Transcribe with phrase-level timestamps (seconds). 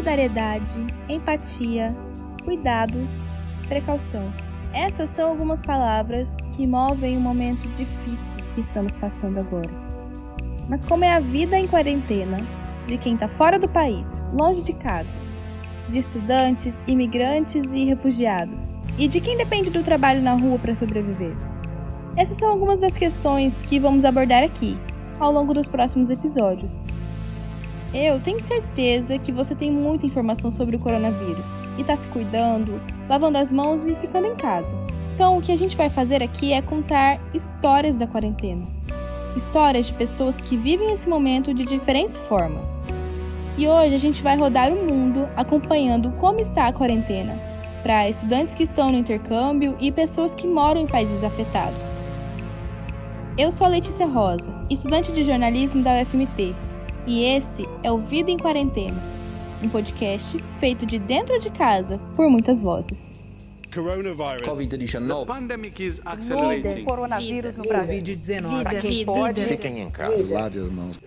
[0.00, 0.72] solidariedade,
[1.10, 1.94] empatia,
[2.42, 3.28] cuidados,
[3.68, 4.32] precaução.
[4.72, 9.70] Essas são algumas palavras que movem o momento difícil que estamos passando agora.
[10.68, 12.46] Mas como é a vida em quarentena
[12.86, 15.08] de quem está fora do país, longe de casa,
[15.86, 21.36] de estudantes, imigrantes e refugiados, e de quem depende do trabalho na rua para sobreviver?
[22.16, 24.78] Essas são algumas das questões que vamos abordar aqui,
[25.18, 26.86] ao longo dos próximos episódios.
[27.92, 32.80] Eu tenho certeza que você tem muita informação sobre o coronavírus e está se cuidando,
[33.08, 34.76] lavando as mãos e ficando em casa.
[35.12, 38.64] Então, o que a gente vai fazer aqui é contar histórias da quarentena.
[39.36, 42.86] Histórias de pessoas que vivem esse momento de diferentes formas.
[43.58, 47.36] E hoje a gente vai rodar o mundo acompanhando como está a quarentena
[47.82, 52.08] para estudantes que estão no intercâmbio e pessoas que moram em países afetados.
[53.36, 56.69] Eu sou a Letícia Rosa, estudante de jornalismo da UFMT
[57.06, 59.02] e esse é o Vida em Quarentena,
[59.62, 63.14] um podcast feito de dentro de casa por muitas vozes.
[63.70, 65.26] Covid-19.
[65.26, 66.84] pandemic is accelerating.
[66.84, 68.02] coronavírus no Brasil.
[68.02, 68.62] Covid-19.
[68.62, 69.46] Para quem pode.
[69.46, 70.34] Fiquem em casa.
[70.34, 71.00] Lave as mãos.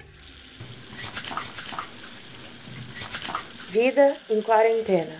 [3.69, 5.17] Vida em quarentena.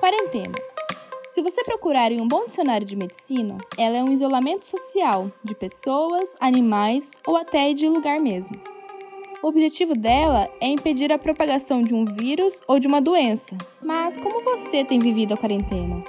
[0.00, 0.75] Quarentena.
[1.36, 5.54] Se você procurar em um bom dicionário de medicina, ela é um isolamento social de
[5.54, 8.56] pessoas, animais ou até de lugar mesmo.
[9.42, 13.54] O objetivo dela é impedir a propagação de um vírus ou de uma doença.
[13.82, 16.02] Mas como você tem vivido a quarentena?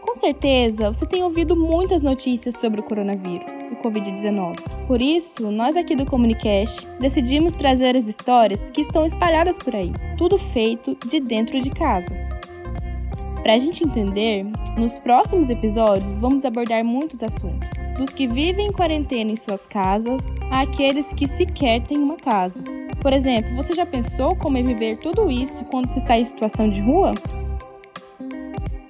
[0.00, 4.56] Com certeza, você tem ouvido muitas notícias sobre o coronavírus, o Covid-19.
[4.88, 9.92] Por isso, nós aqui do Comunicast decidimos trazer as histórias que estão espalhadas por aí,
[10.18, 12.25] tudo feito de dentro de casa.
[13.46, 14.44] Para a gente entender,
[14.76, 20.34] nos próximos episódios vamos abordar muitos assuntos, dos que vivem em quarentena em suas casas
[20.50, 22.60] àqueles que sequer têm uma casa.
[23.00, 26.68] Por exemplo, você já pensou como é viver tudo isso quando se está em situação
[26.68, 27.14] de rua?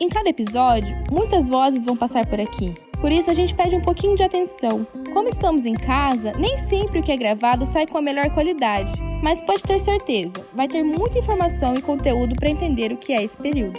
[0.00, 2.72] Em cada episódio, muitas vozes vão passar por aqui.
[2.98, 4.86] Por isso a gente pede um pouquinho de atenção.
[5.12, 8.90] Como estamos em casa, nem sempre o que é gravado sai com a melhor qualidade,
[9.22, 13.22] mas pode ter certeza, vai ter muita informação e conteúdo para entender o que é
[13.22, 13.78] esse período.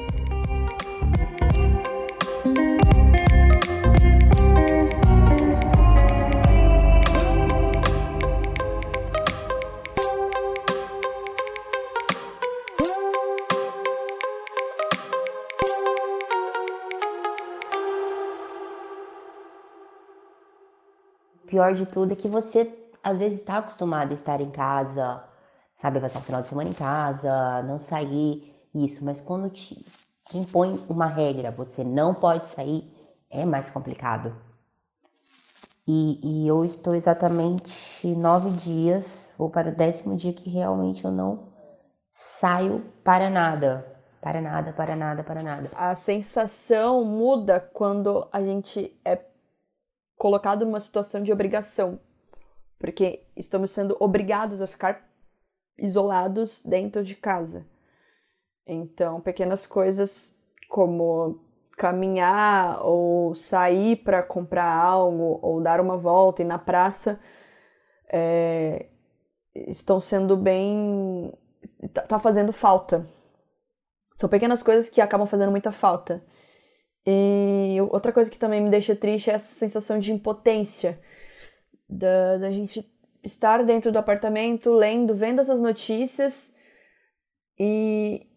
[21.58, 22.72] Pior de tudo é que você,
[23.04, 25.24] às vezes, está acostumado a estar em casa,
[25.76, 29.04] sabe, passar o final de semana em casa, não sair, isso.
[29.04, 29.84] Mas quando te,
[30.36, 32.94] impõe uma regra, você não pode sair,
[33.28, 34.36] é mais complicado.
[35.88, 41.12] E, e eu estou exatamente nove dias, vou para o décimo dia que realmente eu
[41.12, 41.48] não
[42.14, 43.98] saio para nada.
[44.22, 45.70] Para nada, para nada, para nada.
[45.76, 49.16] A sensação muda quando a gente é
[50.18, 52.00] colocado numa situação de obrigação,
[52.80, 55.08] porque estamos sendo obrigados a ficar
[55.78, 57.66] isolados dentro de casa.
[58.66, 61.40] Então, pequenas coisas como
[61.78, 67.20] caminhar ou sair para comprar algo ou dar uma volta e na praça
[68.12, 68.88] é,
[69.54, 71.32] estão sendo bem
[71.94, 73.08] tá, tá fazendo falta
[74.18, 76.24] são pequenas coisas que acabam fazendo muita falta
[77.10, 81.00] e outra coisa que também me deixa triste é essa sensação de impotência
[81.88, 82.86] da, da gente
[83.24, 86.54] estar dentro do apartamento lendo vendo essas notícias
[87.58, 88.28] e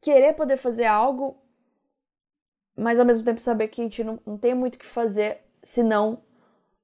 [0.00, 1.42] querer poder fazer algo
[2.76, 5.38] mas ao mesmo tempo saber que a gente não, não tem muito o que fazer
[5.62, 6.22] se não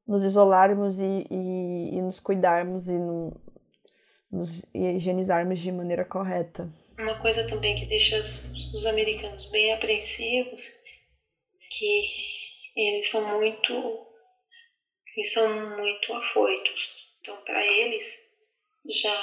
[0.07, 3.41] nos isolarmos e, e, e nos cuidarmos e no,
[4.31, 6.69] nos higienizarmos de maneira correta.
[6.99, 10.71] Uma coisa também que deixa os, os americanos bem apreensivos,
[11.71, 12.03] que
[12.77, 14.07] eles são muito,
[15.17, 17.07] eles são muito afoitos.
[17.21, 18.07] Então, para eles,
[18.89, 19.17] já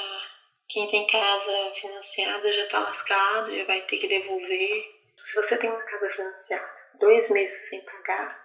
[0.68, 5.70] quem tem casa financiada já está lascado, já vai ter que devolver se você tem
[5.70, 8.44] uma casa financiada, dois meses sem pagar,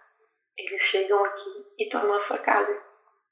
[0.56, 2.82] eles chegam aqui e tomam a sua casa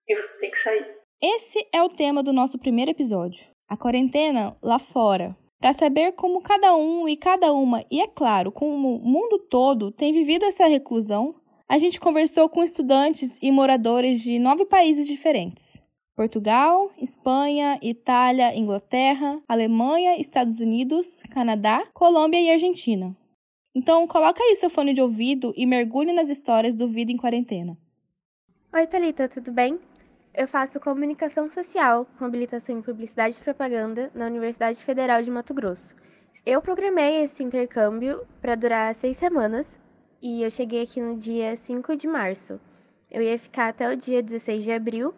[0.09, 0.97] e você tem que sair.
[1.23, 5.37] Esse é o tema do nosso primeiro episódio, a quarentena lá fora.
[5.59, 9.91] Para saber como cada um e cada uma, e é claro, como o mundo todo
[9.91, 11.35] tem vivido essa reclusão,
[11.69, 15.83] a gente conversou com estudantes e moradores de nove países diferentes.
[16.15, 23.15] Portugal, Espanha, Itália, Inglaterra, Alemanha, Estados Unidos, Canadá, Colômbia e Argentina.
[23.75, 27.77] Então, coloca aí seu fone de ouvido e mergulhe nas histórias do Vida em Quarentena.
[28.73, 29.79] Oi, Thalita, tudo bem?
[30.37, 35.55] Eu faço comunicação social com habilitação em publicidade e propaganda na Universidade Federal de Mato
[35.55, 35.95] Grosso.
[36.45, 39.67] Eu programei esse intercâmbio para durar seis semanas
[40.21, 42.61] e eu cheguei aqui no dia 5 de março.
[43.11, 45.15] Eu ia ficar até o dia 16 de abril,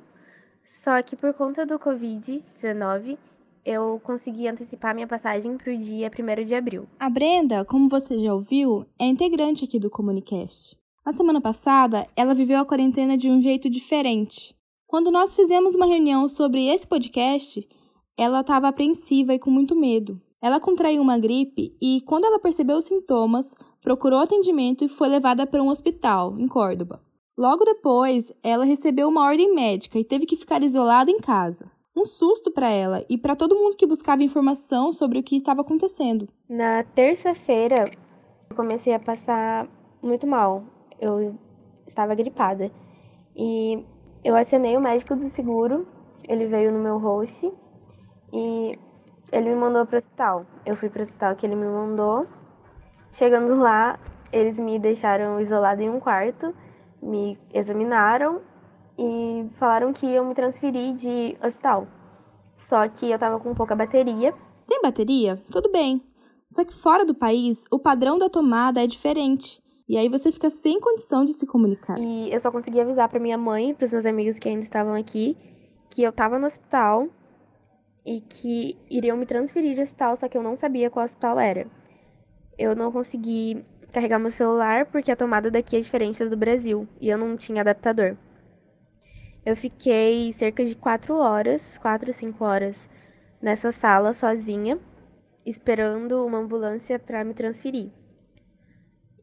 [0.65, 3.19] só que por conta do Covid-19
[3.65, 6.87] eu consegui antecipar minha passagem para o dia 1 de abril.
[7.01, 10.79] A Brenda, como você já ouviu, é integrante aqui do Comunicast.
[11.05, 14.57] Na semana passada, ela viveu a quarentena de um jeito diferente.
[14.89, 17.69] Quando nós fizemos uma reunião sobre esse podcast,
[18.17, 20.19] ela estava apreensiva e com muito medo.
[20.41, 25.47] Ela contraiu uma gripe e, quando ela percebeu os sintomas, procurou atendimento e foi levada
[25.47, 27.03] para um hospital, em Córdoba.
[27.37, 31.71] Logo depois, ela recebeu uma ordem médica e teve que ficar isolada em casa.
[31.95, 35.61] Um susto para ela e para todo mundo que buscava informação sobre o que estava
[35.61, 36.27] acontecendo.
[36.49, 37.91] Na terça-feira,
[38.49, 39.69] eu comecei a passar
[40.03, 40.65] muito mal.
[40.99, 41.35] Eu
[41.87, 42.73] estava gripada.
[43.37, 43.85] E
[44.25, 45.87] eu acionei o médico do seguro,
[46.29, 47.53] ele veio no meu host
[48.33, 48.79] e
[49.33, 50.47] ele me mandou para o hospital.
[50.65, 52.27] Eu fui para o hospital que ele me mandou.
[53.13, 53.99] Chegando lá,
[54.33, 56.55] eles me deixaram isolada em um quarto,
[57.03, 58.41] me examinaram
[58.99, 61.87] e falaram que iam me transferir de hospital.
[62.57, 64.35] Só que eu tava com pouca bateria.
[64.59, 65.37] Sem bateria?
[65.51, 66.03] Tudo bem.
[66.49, 69.63] Só que fora do país, o padrão da tomada é diferente.
[69.89, 71.99] E aí você fica sem condição de se comunicar.
[71.99, 74.95] E eu só consegui avisar para minha mãe, para os meus amigos que ainda estavam
[74.95, 75.35] aqui,
[75.89, 77.09] que eu tava no hospital
[78.05, 81.67] e que iriam me transferir de hospital, só que eu não sabia qual hospital era.
[82.59, 86.87] Eu não consegui carregar meu celular porque a tomada daqui é diferente da do Brasil
[87.01, 88.15] e eu não tinha adaptador.
[89.47, 92.87] Eu fiquei cerca de quatro horas, quatro, cinco horas
[93.41, 94.79] nessa sala sozinha,
[95.47, 97.91] esperando uma ambulância para me transferir.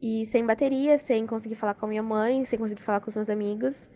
[0.01, 3.15] E sem bateria, sem conseguir falar com a minha mãe, sem conseguir falar com os
[3.15, 3.89] meus amigos.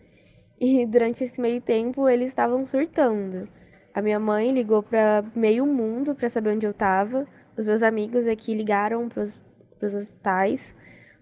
[0.60, 3.48] E durante esse meio tempo eles estavam surtando.
[3.92, 7.26] A minha mãe ligou para meio mundo para saber onde eu estava.
[7.56, 10.74] Os meus amigos aqui ligaram para os hospitais.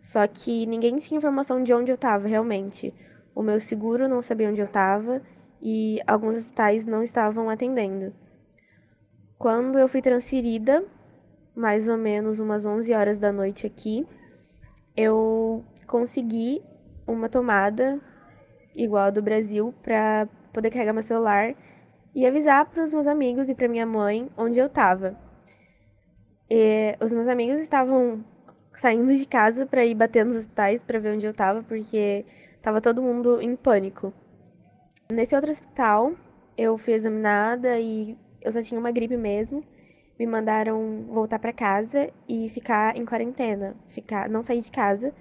[0.02, 2.94] Só que ninguém tinha informação de onde eu estava realmente.
[3.34, 5.22] O meu seguro não sabia onde eu estava
[5.62, 8.12] e alguns hospitais não estavam atendendo.
[9.38, 10.84] Quando eu fui transferida,
[11.54, 14.06] mais ou menos umas 11 horas da noite aqui,
[14.98, 16.60] eu consegui
[17.06, 18.00] uma tomada
[18.74, 21.54] igual a do Brasil para poder carregar meu celular
[22.12, 25.16] e avisar para os meus amigos e para minha mãe onde eu estava.
[27.00, 28.24] os meus amigos estavam
[28.72, 32.24] saindo de casa para ir bater nos hospitais para ver onde eu estava, porque
[32.56, 34.12] estava todo mundo em pânico.
[35.12, 36.12] Nesse outro hospital,
[36.56, 39.62] eu fui examinada e eu só tinha uma gripe mesmo
[40.18, 45.14] me mandaram voltar para casa e ficar em quarentena, ficar, não sair de casa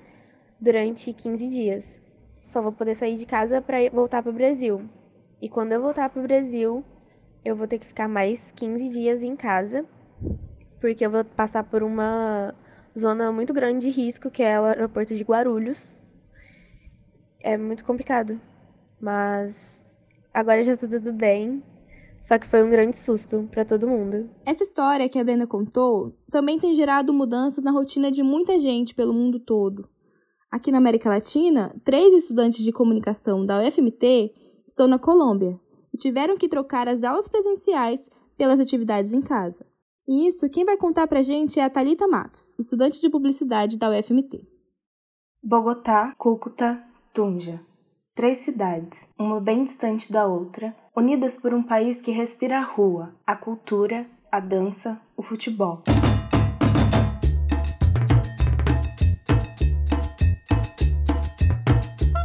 [0.60, 2.00] durante 15 dias.
[2.46, 4.90] Só vou poder sair de casa para voltar para o Brasil.
[5.42, 6.84] E quando eu voltar para o Brasil,
[7.46, 9.86] eu vou ter que ficar mais 15 dias em casa,
[10.82, 12.56] porque eu vou passar por uma
[12.98, 15.96] zona muito grande de risco, que é o aeroporto de Guarulhos.
[17.40, 18.42] É muito complicado,
[19.00, 19.86] mas
[20.34, 21.62] agora já tá tudo bem.
[22.28, 24.30] Só que foi um grande susto para todo mundo.
[24.46, 28.94] Essa história que a Brenda contou também tem gerado mudanças na rotina de muita gente
[28.94, 29.88] pelo mundo todo.
[30.52, 34.34] Aqui na América Latina, três estudantes de comunicação da UFMT
[34.68, 35.58] estão na Colômbia
[35.94, 39.66] e tiveram que trocar as aulas presenciais pelas atividades em casa.
[40.06, 43.90] E isso, quem vai contar pra gente é a Talita Matos, estudante de publicidade da
[43.90, 44.46] UFMT.
[45.42, 47.62] Bogotá, Cúcuta, Tunja.
[48.14, 53.14] Três cidades, uma bem distante da outra, unidas por um país que respira a rua,
[53.26, 55.84] a cultura, a dança, o futebol.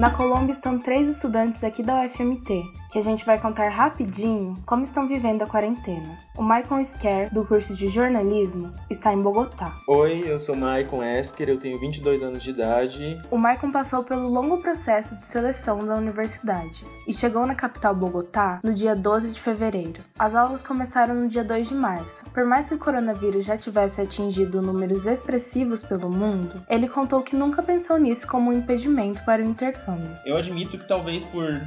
[0.00, 4.84] Na Colômbia estão três estudantes aqui da UFMT, que a gente vai contar rapidinho como
[4.84, 6.18] estão vivendo a quarentena.
[6.36, 9.78] O Maicon Esker, do curso de jornalismo, está em Bogotá.
[9.88, 13.18] Oi, eu sou Maicon Esker, eu tenho 22 anos de idade.
[13.30, 18.60] O Maicon passou pelo longo processo de seleção da universidade e chegou na capital Bogotá
[18.62, 20.02] no dia 12 de fevereiro.
[20.18, 22.28] As aulas começaram no dia 2 de março.
[22.30, 27.34] Por mais que o coronavírus já tivesse atingido números expressivos pelo mundo, ele contou que
[27.34, 30.14] nunca pensou nisso como um impedimento para o intercâmbio.
[30.26, 31.58] Eu admito que talvez por,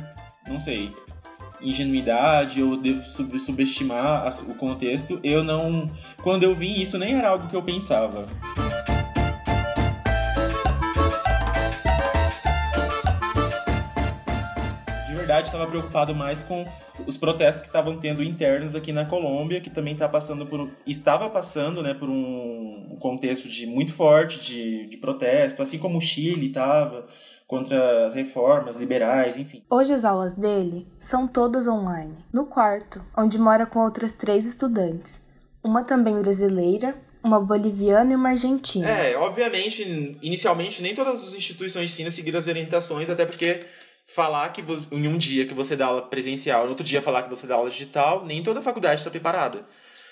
[0.48, 0.94] não sei,
[1.66, 5.90] ingenuidade ou devo sub subestimar o contexto, eu não.
[6.22, 8.26] Quando eu vi isso, nem era algo que eu pensava.
[15.08, 16.66] De verdade, estava preocupado mais com
[17.06, 20.70] os protestos que estavam tendo internos aqui na Colômbia, que também está passando por.
[20.86, 26.02] estava passando né, por um contexto de muito forte de, de protesto, assim como o
[26.02, 27.08] Chile estava
[27.48, 29.64] contra as reformas liberais, enfim.
[29.70, 35.24] Hoje as aulas dele são todas online, no quarto, onde mora com outras três estudantes.
[35.64, 38.88] Uma também brasileira, uma boliviana e uma argentina.
[38.90, 43.66] É, obviamente, inicialmente nem todas as instituições de ensino seguiram as orientações, até porque
[44.08, 47.30] falar que em um dia que você dá aula presencial, no outro dia falar que
[47.30, 49.66] você dá aula digital, nem toda faculdade está preparada.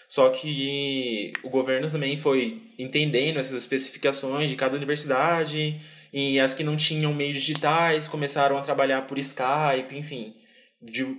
[0.08, 5.80] Só que o governo também foi entendendo essas especificações de cada universidade
[6.14, 10.36] e as que não tinham meios digitais começaram a trabalhar por Skype, enfim,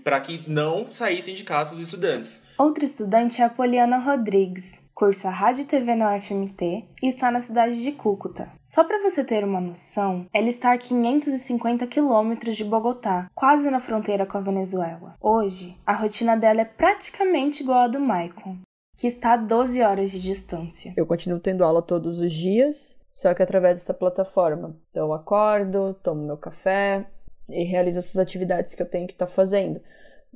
[0.04, 2.46] para que não saíssem de casa os estudantes.
[2.56, 7.40] Outra estudante é a Poliana Rodrigues, cursa Rádio e TV na UFMT e está na
[7.40, 8.48] cidade de Cúcuta.
[8.64, 13.80] Só para você ter uma noção, ela está a 550 quilômetros de Bogotá, quase na
[13.80, 15.16] fronteira com a Venezuela.
[15.20, 18.58] Hoje, a rotina dela é praticamente igual à do Maicon,
[18.96, 20.94] que está a 12 horas de distância.
[20.96, 24.76] Eu continuo tendo aula todos os dias, só que através dessa plataforma.
[24.90, 27.06] Então, eu acordo, tomo meu café
[27.48, 29.80] e realizo essas atividades que eu tenho que estar tá fazendo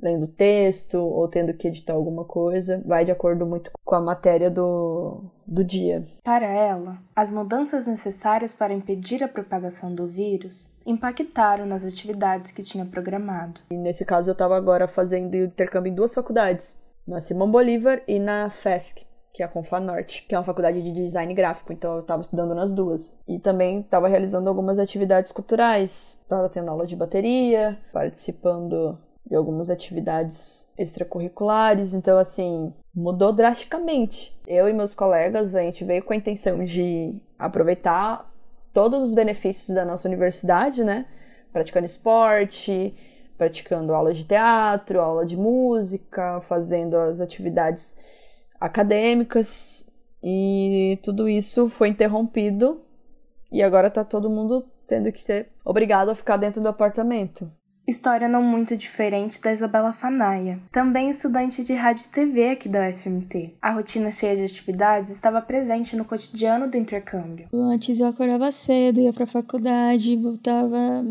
[0.01, 4.49] lendo texto ou tendo que editar alguma coisa, vai de acordo muito com a matéria
[4.49, 6.07] do, do dia.
[6.23, 12.63] Para ela, as mudanças necessárias para impedir a propagação do vírus impactaram nas atividades que
[12.63, 13.59] tinha programado.
[13.69, 18.19] E nesse caso, eu estava agora fazendo intercâmbio em duas faculdades, na Simão Bolívar e
[18.19, 19.08] na FESC.
[19.33, 22.55] Que é a Confanorte, que é uma faculdade de design gráfico, então eu estava estudando
[22.55, 23.19] nas duas.
[23.27, 29.69] E também estava realizando algumas atividades culturais, estava tendo aula de bateria, participando de algumas
[29.69, 34.35] atividades extracurriculares, então assim, mudou drasticamente.
[34.47, 38.27] Eu e meus colegas, a gente veio com a intenção de aproveitar
[38.73, 41.05] todos os benefícios da nossa universidade, né?
[41.53, 42.95] Praticando esporte,
[43.37, 47.95] praticando aula de teatro, aula de música, fazendo as atividades
[48.59, 49.87] acadêmicas
[50.23, 52.81] e tudo isso foi interrompido
[53.51, 57.49] e agora tá todo mundo tendo que ser obrigado a ficar dentro do apartamento.
[57.87, 62.87] História não muito diferente da Isabela Fanaia, também estudante de rádio e TV aqui da
[62.87, 63.55] UFMT.
[63.59, 67.47] A rotina cheia de atividades estava presente no cotidiano do intercâmbio.
[67.51, 71.03] Antes eu acordava cedo, ia para a faculdade, voltava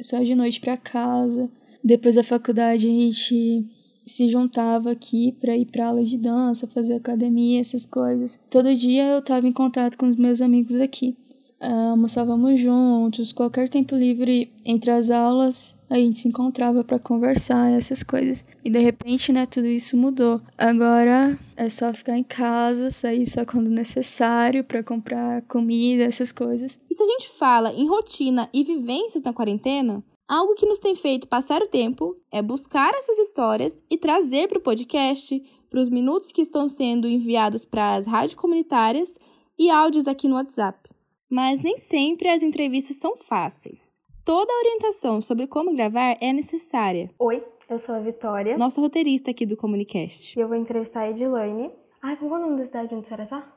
[0.00, 1.50] só de noite para casa.
[1.82, 3.64] Depois da faculdade a gente
[4.04, 8.40] se juntava aqui para ir para aula de dança, fazer academia, essas coisas.
[8.50, 11.16] Todo dia eu estava em contato com os meus amigos aqui
[11.62, 18.02] almoçávamos juntos, qualquer tempo livre entre as aulas, a gente se encontrava para conversar, essas
[18.02, 18.44] coisas.
[18.64, 20.40] E de repente, né, tudo isso mudou.
[20.58, 26.80] Agora é só ficar em casa, sair só quando necessário para comprar comida, essas coisas.
[26.90, 30.02] E se a gente fala em rotina e vivências na quarentena,
[30.34, 34.58] algo que nos tem feito passar o tempo é buscar essas histórias e trazer para
[34.58, 39.18] o podcast, para os minutos que estão sendo enviados para as rádios comunitárias
[39.58, 40.92] e áudios aqui no WhatsApp
[41.32, 43.90] mas nem sempre as entrevistas são fáceis.
[44.22, 47.10] Toda a orientação sobre como gravar é necessária.
[47.18, 48.58] Oi, eu sou a Vitória.
[48.58, 50.38] Nossa roteirista aqui do Comunicast.
[50.38, 51.72] E eu vou entrevistar a Edilane.
[52.02, 53.50] Ai, qual é o nome da cidade onde a senhora tá?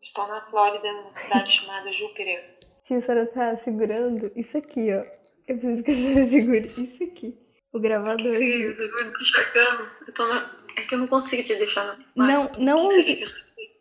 [0.00, 2.58] Estou na Flórida, numa cidade chamada Júpiter.
[2.84, 5.04] Tia, a senhora tá segurando isso aqui, ó.
[5.46, 7.38] Eu preciso que a senhora segure isso aqui.
[7.72, 8.34] O gravador.
[8.34, 9.90] Eu tô enxergando.
[10.06, 10.50] Eu tô na...
[10.76, 11.84] É que eu não consigo te deixar
[12.16, 12.26] na...
[12.26, 13.24] Não, não onde...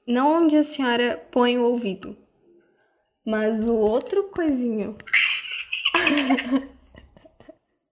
[0.08, 2.16] Não onde a senhora põe o ouvido.
[3.26, 4.96] Mas o outro coisinho.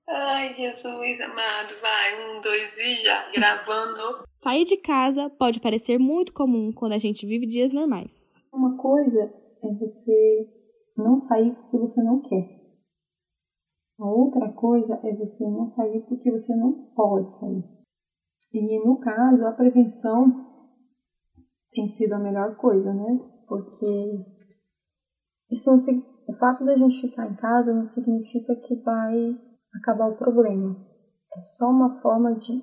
[0.07, 4.23] Ai, Jesus amado, vai, um, dois e já, gravando.
[4.35, 8.35] Sair de casa pode parecer muito comum quando a gente vive dias normais.
[8.53, 10.47] Uma coisa é você
[10.95, 12.62] não sair porque você não quer.
[13.99, 17.63] A outra coisa é você não sair porque você não pode sair.
[18.53, 20.45] E no caso, a prevenção
[21.71, 23.19] tem sido a melhor coisa, né?
[23.47, 24.25] Porque
[25.49, 25.77] isso não,
[26.27, 29.39] o fato da gente ficar em casa não significa que vai
[29.75, 30.75] acabar o problema.
[31.35, 32.61] É só uma forma de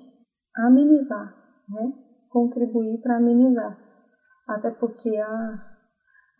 [0.55, 1.35] amenizar,
[1.69, 1.93] né?
[2.29, 3.77] Contribuir para amenizar.
[4.47, 5.77] Até porque a,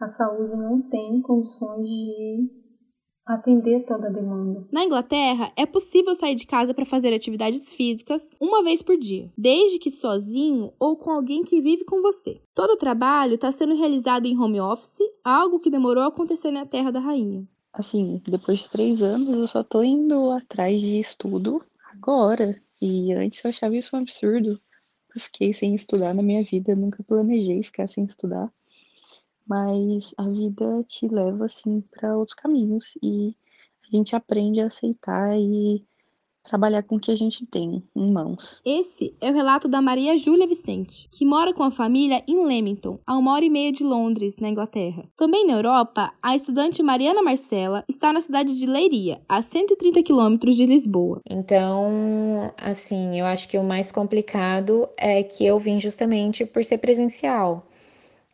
[0.02, 2.61] a saúde não tem condições de
[3.26, 4.66] atender toda a demanda.
[4.72, 9.32] Na Inglaterra, é possível sair de casa para fazer atividades físicas uma vez por dia,
[9.38, 12.42] desde que sozinho ou com alguém que vive com você.
[12.54, 16.66] Todo o trabalho está sendo realizado em home office, algo que demorou a acontecer na
[16.66, 17.48] Terra da Rainha.
[17.74, 21.64] Assim, depois de três anos, eu só tô indo atrás de estudo
[21.94, 22.56] agora.
[22.82, 24.60] E antes eu achava isso um absurdo.
[25.16, 28.52] Eu fiquei sem estudar na minha vida, nunca planejei ficar sem estudar
[29.52, 33.36] mas a vida te leva assim para outros caminhos e
[33.84, 35.84] a gente aprende a aceitar e
[36.42, 38.62] trabalhar com o que a gente tem em mãos.
[38.66, 42.98] Esse é o relato da Maria Júlia Vicente, que mora com a família em Leamington,
[43.06, 45.04] a uma hora e meia de Londres, na Inglaterra.
[45.18, 50.56] Também na Europa, a estudante Mariana Marcela está na cidade de Leiria, a 130 quilômetros
[50.56, 51.20] de Lisboa.
[51.30, 56.78] Então, assim, eu acho que o mais complicado é que eu vim justamente por ser
[56.78, 57.68] presencial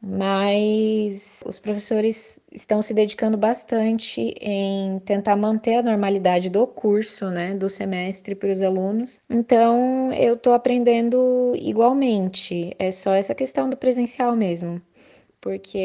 [0.01, 7.53] mas os professores estão se dedicando bastante em tentar manter a normalidade do curso, né,
[7.55, 9.19] do semestre para os alunos.
[9.29, 14.81] Então, eu estou aprendendo igualmente, é só essa questão do presencial mesmo,
[15.41, 15.77] porque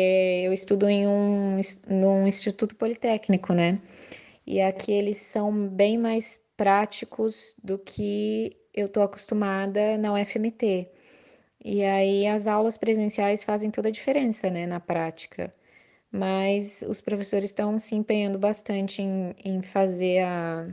[0.45, 3.81] eu estudo em um num instituto politécnico, né,
[4.47, 10.89] e aqui eles são bem mais práticos do que eu estou acostumada na UFMT.
[11.65, 15.53] E aí as aulas presenciais fazem toda a diferença, né, na prática.
[16.11, 20.67] Mas os professores estão se empenhando bastante em, em fazer a,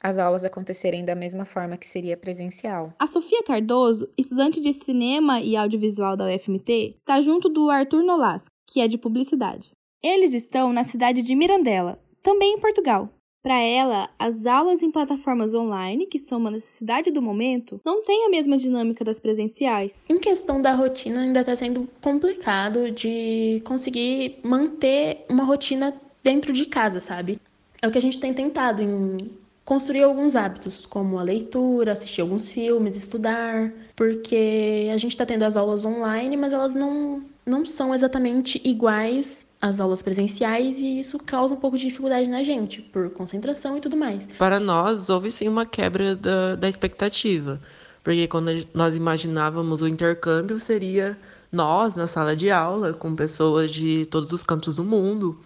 [0.00, 2.92] as aulas acontecerem da mesma forma que seria presencial.
[2.98, 8.54] A Sofia Cardoso, estudante de cinema e audiovisual da UFMT, está junto do Arthur Nolasco,
[8.68, 9.70] que é de publicidade.
[10.02, 13.08] Eles estão na cidade de Mirandela, também em Portugal.
[13.46, 18.26] Para ela, as aulas em plataformas online, que são uma necessidade do momento, não têm
[18.26, 20.10] a mesma dinâmica das presenciais.
[20.10, 26.66] Em questão da rotina, ainda está sendo complicado de conseguir manter uma rotina dentro de
[26.66, 27.40] casa, sabe?
[27.80, 29.16] É o que a gente tem tentado em
[29.64, 35.44] construir alguns hábitos, como a leitura, assistir alguns filmes, estudar, porque a gente está tendo
[35.44, 41.18] as aulas online, mas elas não, não são exatamente iguais as aulas presenciais e isso
[41.18, 44.26] causa um pouco de dificuldade na gente, por concentração e tudo mais.
[44.38, 47.60] Para nós, houve sim uma quebra da, da expectativa,
[48.04, 51.18] porque quando nós imaginávamos o intercâmbio seria
[51.50, 55.38] nós na sala de aula, com pessoas de todos os cantos do mundo,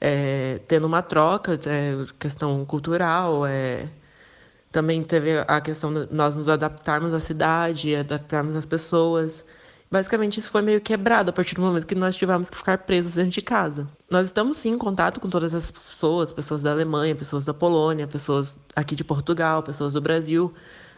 [0.00, 3.88] é, tendo uma troca, é, questão cultural, é,
[4.70, 9.44] também teve a questão de nós nos adaptarmos à cidade, adaptarmos às pessoas.
[9.90, 13.14] Basicamente, isso foi meio quebrado a partir do momento que nós tivemos que ficar presos
[13.14, 13.88] dentro de casa.
[14.10, 18.06] Nós estamos sim em contato com todas as pessoas, pessoas da Alemanha, pessoas da Polônia,
[18.06, 20.52] pessoas aqui de Portugal, pessoas do Brasil,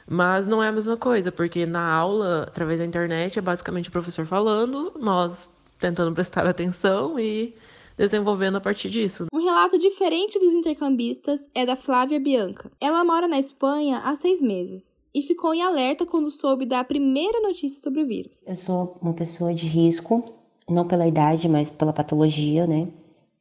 [0.08, 3.92] mas não é a mesma coisa, porque na aula, através da internet, é basicamente o
[3.92, 5.48] professor falando, nós
[5.78, 7.54] tentando prestar atenção e
[8.00, 9.26] desenvolvendo a partir disso.
[9.32, 12.70] Um relato diferente dos intercambistas é da Flávia Bianca.
[12.80, 17.40] Ela mora na Espanha há seis meses e ficou em alerta quando soube da primeira
[17.42, 18.48] notícia sobre o vírus.
[18.48, 20.24] Eu sou uma pessoa de risco,
[20.66, 22.88] não pela idade, mas pela patologia, né?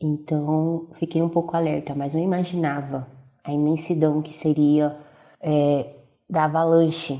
[0.01, 3.07] Então fiquei um pouco alerta, mas não imaginava
[3.43, 4.97] a imensidão que seria
[5.39, 5.95] é,
[6.29, 7.19] da avalanche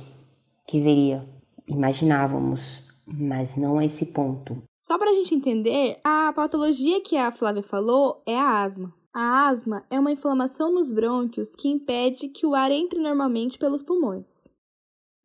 [0.68, 1.26] que viria.
[1.68, 4.62] Imaginávamos, mas não a esse ponto.
[4.80, 8.94] Só para a gente entender, a patologia que a Flávia falou é a asma.
[9.14, 13.84] A asma é uma inflamação nos brônquios que impede que o ar entre normalmente pelos
[13.84, 14.48] pulmões.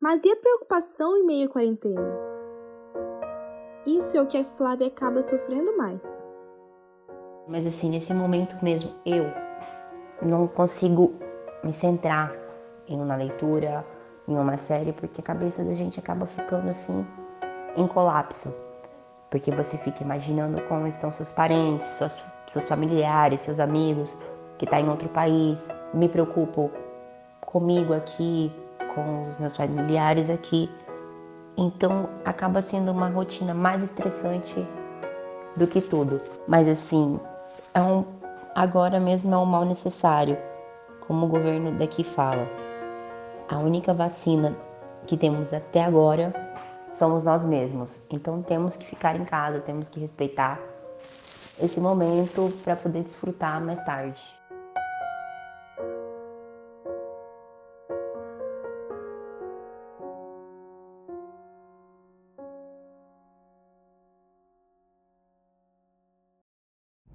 [0.02, 2.18] Mas e a preocupação em meio à quarentena?
[3.86, 6.24] Isso é o que a Flávia acaba sofrendo mais.
[7.46, 9.26] Mas assim, nesse momento mesmo, eu
[10.20, 11.14] não consigo
[11.62, 12.34] me centrar
[12.88, 13.86] em uma leitura,
[14.26, 17.06] em uma série, porque a cabeça da gente acaba ficando assim
[17.76, 18.52] em colapso
[19.34, 24.16] porque você fica imaginando como estão seus parentes, suas, seus familiares, seus amigos
[24.58, 25.68] que está em outro país.
[25.92, 26.70] Me preocupo
[27.40, 28.52] comigo aqui,
[28.94, 30.70] com os meus familiares aqui.
[31.56, 34.64] Então acaba sendo uma rotina mais estressante
[35.56, 36.20] do que tudo.
[36.46, 37.18] Mas assim,
[37.74, 38.04] é um,
[38.54, 40.38] agora mesmo é um mal necessário,
[41.08, 42.48] como o governo daqui fala.
[43.48, 44.56] A única vacina
[45.08, 46.43] que temos até agora
[46.94, 47.96] somos nós mesmos.
[48.10, 50.58] Então temos que ficar em casa, temos que respeitar
[51.60, 54.22] esse momento para poder desfrutar mais tarde.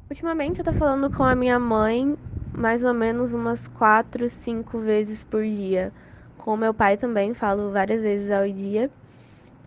[0.09, 2.17] Ultimamente eu tô falando com a minha mãe
[2.51, 5.93] mais ou menos umas quatro, cinco vezes por dia.
[6.37, 8.89] Com meu pai também falo várias vezes ao dia.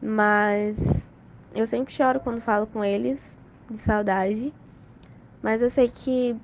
[0.03, 1.09] Mas
[1.55, 3.39] eu sempre choro quando falo com eles,
[3.71, 4.53] de saudade.
[5.41, 6.37] Mas eu sei que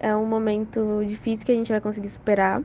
[0.00, 2.60] é um momento difícil que a gente vai conseguir superar.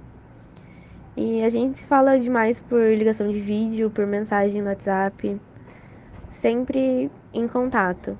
[1.15, 5.39] E a gente se fala demais por ligação de vídeo, por mensagem no WhatsApp,
[6.31, 8.17] sempre em contato.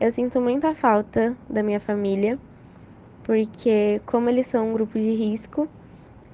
[0.00, 2.38] Eu sinto muita falta da minha família,
[3.22, 5.68] porque como eles são um grupo de risco,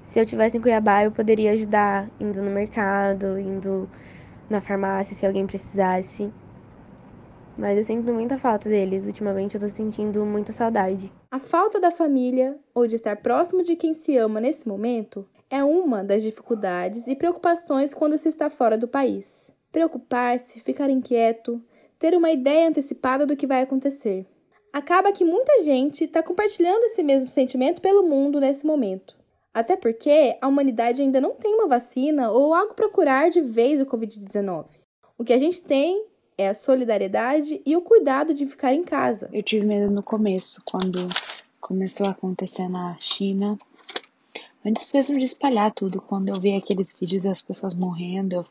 [0.08, 3.88] se eu tivesse em Cuiabá, eu poderia ajudar indo no mercado, indo
[4.48, 6.32] na farmácia, se alguém precisasse.
[7.58, 9.04] Mas eu sinto muita falta deles.
[9.04, 11.12] Ultimamente eu tô sentindo muita saudade.
[11.30, 15.62] A falta da família ou de estar próximo de quem se ama nesse momento é
[15.62, 19.52] uma das dificuldades e preocupações quando se está fora do país.
[19.70, 21.62] Preocupar-se, ficar inquieto,
[21.98, 24.24] ter uma ideia antecipada do que vai acontecer.
[24.72, 29.17] Acaba que muita gente está compartilhando esse mesmo sentimento pelo mundo nesse momento.
[29.52, 33.80] Até porque a humanidade ainda não tem uma vacina ou algo para curar de vez
[33.80, 34.66] o Covid-19.
[35.16, 36.04] O que a gente tem
[36.36, 39.28] é a solidariedade e o cuidado de ficar em casa.
[39.32, 41.08] Eu tive medo no começo, quando
[41.60, 43.58] começou a acontecer na China.
[44.64, 48.46] Antes mesmo de espalhar tudo, quando eu vi aqueles vídeos das pessoas morrendo, eu...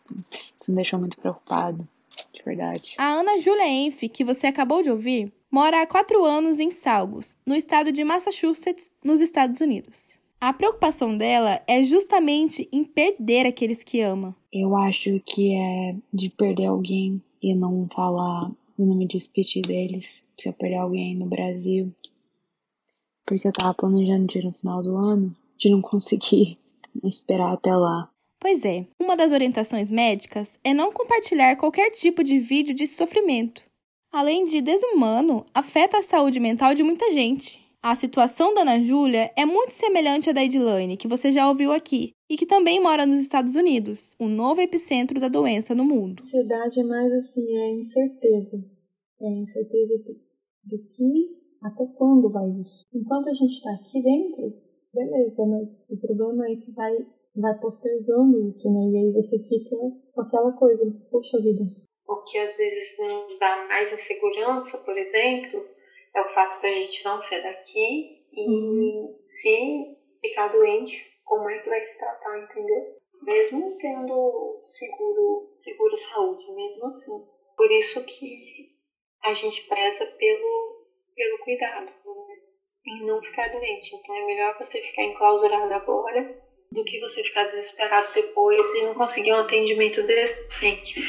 [0.60, 1.88] isso me deixou muito preocupado,
[2.34, 2.96] de verdade.
[2.98, 7.38] A Ana Júlia Enf, que você acabou de ouvir, mora há quatro anos em Salgos,
[7.46, 10.18] no estado de Massachusetts, nos Estados Unidos.
[10.40, 14.36] A preocupação dela é justamente em perder aqueles que ama.
[14.54, 20.24] Eu acho que é de perder alguém e não falar e não me despedir deles
[20.38, 21.92] se eu perder alguém no Brasil.
[23.26, 26.60] Porque eu tava planejando ir no final do ano, de não conseguir
[27.04, 28.08] esperar até lá.
[28.40, 33.64] Pois é, uma das orientações médicas é não compartilhar qualquer tipo de vídeo de sofrimento.
[34.12, 37.67] Além de desumano, afeta a saúde mental de muita gente.
[37.90, 41.72] A situação da Ana Júlia é muito semelhante à da Edilane, que você já ouviu
[41.72, 46.20] aqui, e que também mora nos Estados Unidos, o novo epicentro da doença no mundo.
[46.20, 48.62] A ansiedade é mais assim, é incerteza.
[49.22, 50.04] É incerteza
[50.66, 52.86] do que, até quando vai isso.
[52.94, 54.54] Enquanto a gente está aqui dentro,
[54.94, 56.94] beleza, mas o problema é que vai,
[57.38, 58.82] vai postergando isso, né?
[58.82, 59.78] E aí você fica
[60.12, 61.64] com aquela coisa, poxa vida.
[62.06, 65.77] O que às vezes nos dá mais insegurança, por exemplo,
[66.18, 69.20] é o fato da gente não ser daqui e uhum.
[69.24, 72.98] se ficar doente, como é que vai se tratar, entendeu?
[73.22, 77.24] Mesmo tendo seguro, seguro saúde, mesmo assim.
[77.56, 78.76] Por isso que
[79.24, 82.36] a gente preza pelo, pelo cuidado, né?
[82.88, 83.96] em não ficar doente.
[83.96, 88.94] Então é melhor você ficar enclausurado agora do que você ficar desesperado depois e não
[88.94, 91.00] conseguir um atendimento decente.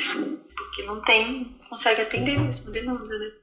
[0.54, 3.37] Porque não tem, consegue atender mesmo demanda, né?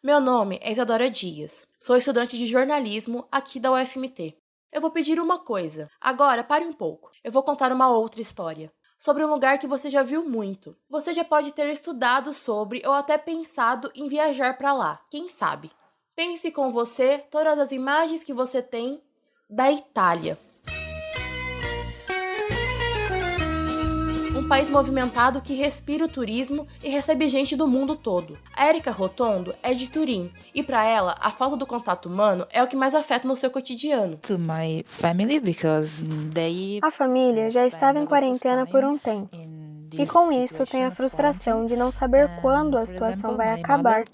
[0.00, 1.66] Meu nome é Isadora Dias.
[1.76, 4.32] Sou estudante de jornalismo aqui da UFMT.
[4.70, 5.90] Eu vou pedir uma coisa.
[6.00, 7.10] Agora, pare um pouco.
[7.24, 8.72] Eu vou contar uma outra história.
[8.96, 10.76] Sobre um lugar que você já viu muito.
[10.88, 15.00] Você já pode ter estudado sobre ou até pensado em viajar para lá.
[15.10, 15.68] Quem sabe?
[16.14, 19.02] Pense com você todas as imagens que você tem
[19.50, 20.38] da Itália.
[24.48, 28.36] País movimentado que respira o turismo e recebe gente do mundo todo.
[28.56, 32.62] A Erika Rotondo é de Turim e para ela a falta do contato humano é
[32.62, 34.18] o que mais afeta no seu cotidiano.
[36.82, 39.28] A família já estava em quarentena por um tempo.
[39.92, 44.04] E com isso tem a frustração de não saber quando a situação vai acabar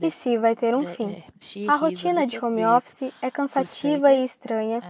[0.00, 1.22] e se vai ter um fim.
[1.68, 4.80] A rotina de home office é cansativa e estranha,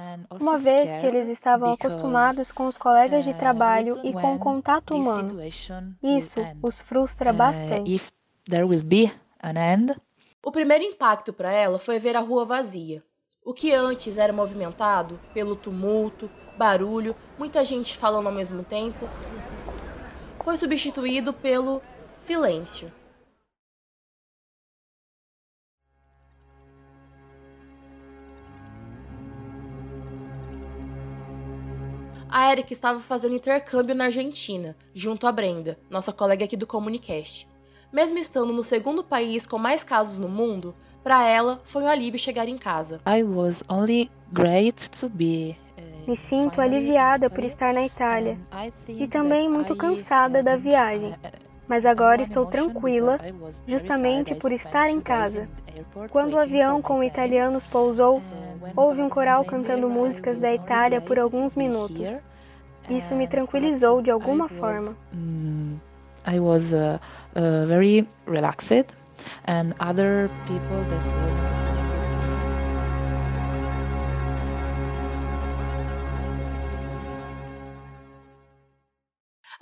[0.40, 4.94] uma vez que eles estavam acostumados com os colegas de trabalho e com o contato
[4.94, 5.40] humano.
[6.02, 8.02] Isso os frustra bastante.
[10.44, 13.02] O primeiro impacto para ela foi ver a rua vazia.
[13.44, 19.08] O que antes era movimentado pelo tumulto, barulho, muita gente falando ao mesmo tempo,
[20.44, 21.80] foi substituído pelo
[22.14, 22.92] silêncio.
[32.28, 37.48] A Erika estava fazendo intercâmbio na Argentina, junto a Brenda, nossa colega aqui do Comunicast.
[37.90, 42.18] Mesmo estando no segundo país com mais casos no mundo, para ela foi um alívio
[42.20, 43.00] chegar em casa.
[43.06, 45.56] I was only great to be
[46.06, 48.38] me sinto aliviada por estar na Itália
[48.88, 51.14] e também muito cansada da viagem,
[51.66, 53.18] mas agora estou tranquila
[53.66, 55.48] justamente por estar em casa.
[56.10, 58.22] Quando o avião com italianos pousou,
[58.76, 62.14] houve um coral cantando músicas da Itália por alguns minutos.
[62.88, 64.94] Isso me tranquilizou de alguma forma.
[66.26, 66.98] I was uh,
[67.36, 68.94] uh, very relaxed
[69.46, 71.63] and other people that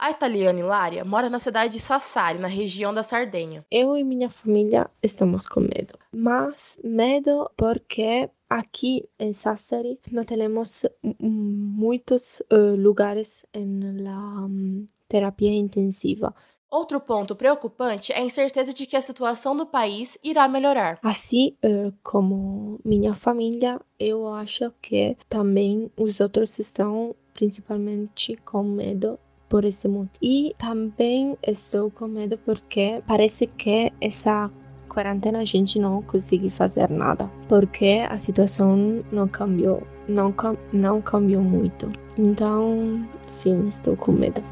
[0.03, 3.65] A italiana Hilária mora na cidade de Sassari, na região da Sardenha.
[3.71, 10.85] Eu e minha família estamos com medo, mas medo porque aqui em Sassari não temos
[11.21, 16.35] muitos uh, lugares na um, terapia intensiva.
[16.69, 20.99] Outro ponto preocupante é a incerteza de que a situação do país irá melhorar.
[21.05, 29.17] Assim uh, como minha família, eu acho que também os outros estão principalmente com medo
[29.53, 30.17] por esse motivo.
[30.23, 34.51] E também estou com medo porque parece que essa
[34.89, 40.35] quarentena a gente não consegue fazer nada, porque a situação não cambiou, não,
[40.73, 41.87] não cambiou muito.
[42.17, 44.43] Então, sim, estou com medo.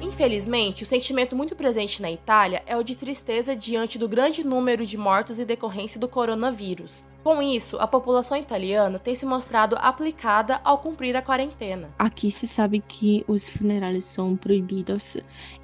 [0.00, 4.86] Infelizmente, o sentimento muito presente na Itália é o de tristeza diante do grande número
[4.86, 7.04] de mortos em decorrência do coronavírus.
[7.26, 11.92] Com isso, a população italiana tem se mostrado aplicada ao cumprir a quarentena.
[11.98, 15.16] Aqui se sabe que os funerais são proibidos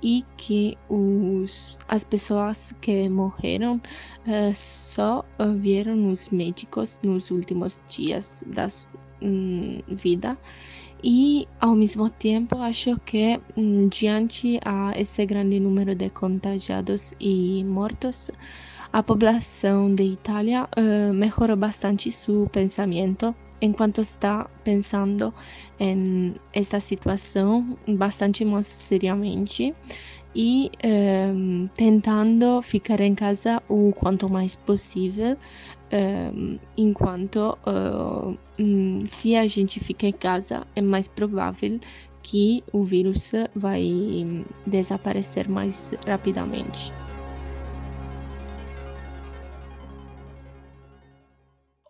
[0.02, 8.42] e que os, as pessoas que morreram uh, só vieram os médicos nos últimos dias
[8.48, 8.66] da
[9.22, 10.36] um, vida
[11.04, 17.64] e ao mesmo tempo acho que hum, diante a esse grande número de contagiados e
[17.64, 18.32] mortos
[18.92, 25.32] a população de Itália uh, melhorou bastante seu pensamento enquanto está pensando
[25.78, 26.34] em
[26.80, 29.74] situação bastante mais seriamente
[30.34, 35.36] e um, tentando ficar em casa o quanto mais possível,
[35.92, 41.78] um, enquanto uh, um, se a gente fica em casa é mais provável
[42.22, 43.84] que o vírus vai
[44.66, 46.92] desaparecer mais rapidamente.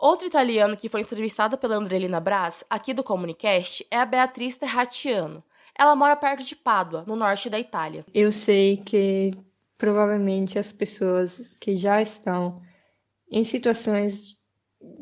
[0.03, 5.45] Outro italiano que foi entrevistada pela Andrelina Brás, aqui do Comunicast, é a Beatriz Terratiano.
[5.79, 8.05] Ela mora perto de Pádua, no norte da Itália.
[8.13, 9.31] Eu sei que
[9.79, 12.57] provavelmente as pessoas que já estão
[13.31, 14.37] em situações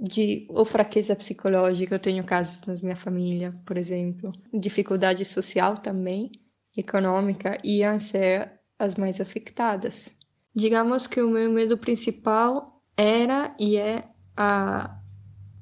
[0.03, 6.31] de ou fraqueza psicológica, eu tenho casos na minha família, por exemplo, dificuldade social também,
[6.77, 10.15] econômica, iam ser as mais afetadas.
[10.55, 14.05] Digamos que o meu medo principal era e é
[14.37, 14.99] a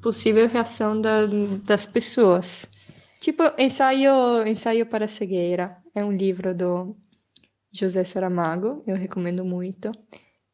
[0.01, 1.27] possível reação da,
[1.67, 2.69] das pessoas
[3.21, 6.97] Tipo, ensaio, ensaio para a cegueira é um livro do
[7.73, 9.91] José Saramago, eu recomendo muito,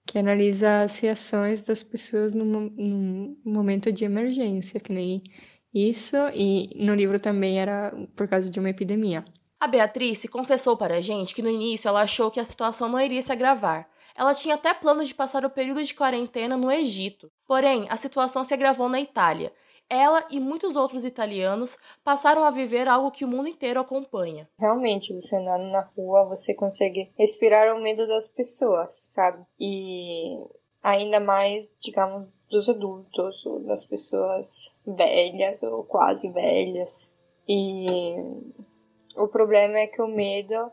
[0.07, 5.23] que analisa as reações das pessoas num, num momento de emergência, que nem
[5.75, 9.25] isso, e no livro também era por causa de uma epidemia.
[9.61, 13.01] A Beatriz confessou para a gente que no início ela achou que a situação não
[13.01, 13.89] iria se agravar.
[14.15, 17.31] Ela tinha até planos de passar o período de quarentena no Egito.
[17.47, 19.53] Porém, a situação se agravou na Itália
[19.89, 24.49] ela e muitos outros italianos passaram a viver algo que o mundo inteiro acompanha.
[24.59, 29.45] Realmente, você andando na rua, você consegue respirar o medo das pessoas, sabe?
[29.59, 30.39] E
[30.83, 37.15] ainda mais, digamos, dos adultos, ou das pessoas velhas ou quase velhas.
[37.49, 38.17] E
[39.17, 40.71] o problema é que o medo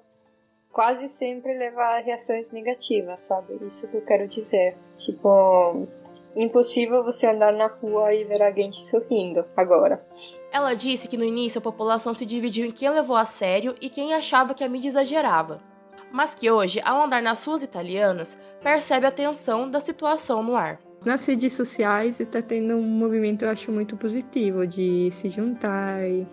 [0.72, 3.60] quase sempre leva a reações negativas, sabe?
[3.66, 4.78] Isso que eu quero dizer.
[4.96, 5.88] Tipo,
[6.36, 10.06] Impossível você andar na rua e ver alguém te sorrindo agora.
[10.52, 13.90] Ela disse que no início a população se dividiu em quem levou a sério e
[13.90, 15.62] quem achava que a mídia exagerava.
[16.10, 20.80] Mas que hoje, ao andar nas ruas italianas, percebe a tensão da situação no ar.
[21.06, 26.28] Nas redes sociais está tendo um movimento, eu acho, muito positivo de se juntar e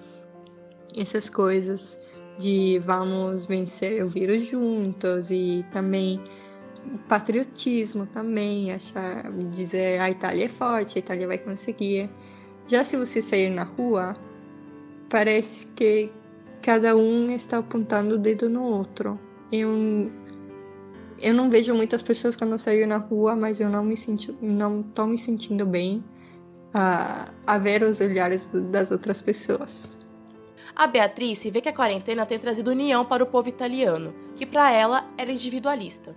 [0.97, 1.99] essas coisas,
[2.39, 6.21] de vamos vencer o vírus juntos e também
[7.09, 12.11] patriotismo também, achar, dizer a Itália é forte, a Itália vai conseguir.
[12.67, 14.17] Já se você sair na rua,
[15.09, 16.11] parece que
[16.63, 19.19] cada um está apontando o dedo no outro.
[19.51, 20.11] Eu,
[21.21, 24.37] eu não vejo muitas pessoas quando eu saio na rua, mas eu não me sinto,
[24.41, 26.05] não estou me sentindo bem
[26.73, 29.98] a, a ver os olhares das outras pessoas.
[30.75, 34.73] A Beatriz vê que a quarentena tem trazido união para o povo italiano, que para
[34.73, 36.15] ela era individualista.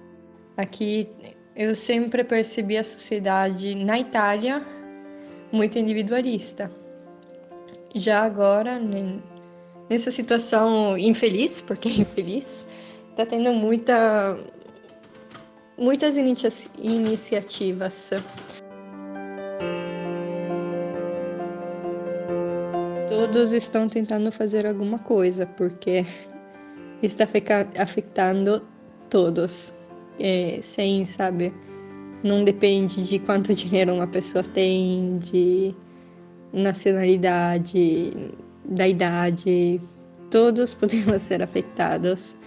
[0.58, 1.10] Aqui
[1.56, 4.65] eu sempre percebi a sociedade na Itália
[5.51, 6.71] muito individualista.
[7.93, 8.80] Já agora,
[9.89, 12.65] nessa situação infeliz, porque é infeliz,
[13.10, 14.38] está tendo muita,
[15.77, 18.12] muitas inicia iniciativas.
[23.21, 26.03] Todos estão tentando fazer alguma coisa, porque
[27.03, 27.27] está
[27.77, 28.63] afetando
[29.12, 29.71] todos
[30.19, 31.53] é, sem, sabe?
[32.23, 35.71] Não depende de quanto dinheiro uma pessoa tem, de
[36.51, 38.31] nacionalidade,
[38.65, 39.79] da idade.
[40.31, 42.39] Todos podemos ser afetados.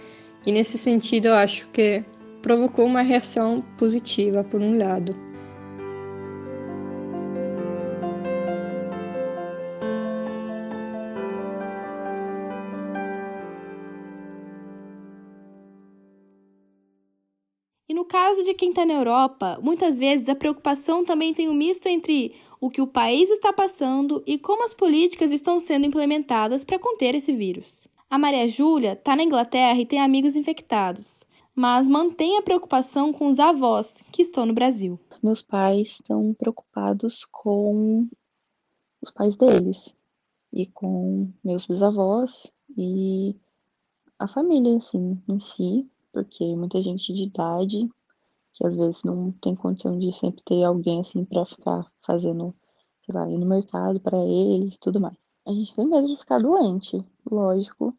[0.45, 2.03] E nesse sentido, eu acho que
[2.41, 5.15] provocou uma reação positiva, por um lado.
[18.03, 22.35] Caso de quem está na Europa, muitas vezes a preocupação também tem um misto entre
[22.59, 27.15] o que o país está passando e como as políticas estão sendo implementadas para conter
[27.15, 27.87] esse vírus.
[28.09, 31.23] A Maria Júlia está na Inglaterra e tem amigos infectados,
[31.55, 34.99] mas mantém a preocupação com os avós que estão no Brasil.
[35.23, 38.07] Meus pais estão preocupados com
[39.01, 39.95] os pais deles
[40.51, 43.35] e com meus bisavós e
[44.17, 47.89] a família, assim, em si, porque muita gente de idade
[48.53, 52.55] que às vezes não tem condição de sempre ter alguém assim para ficar fazendo,
[53.05, 55.17] sei lá, ir no mercado para eles e tudo mais.
[55.45, 57.93] A gente tem medo de ficar doente, lógico,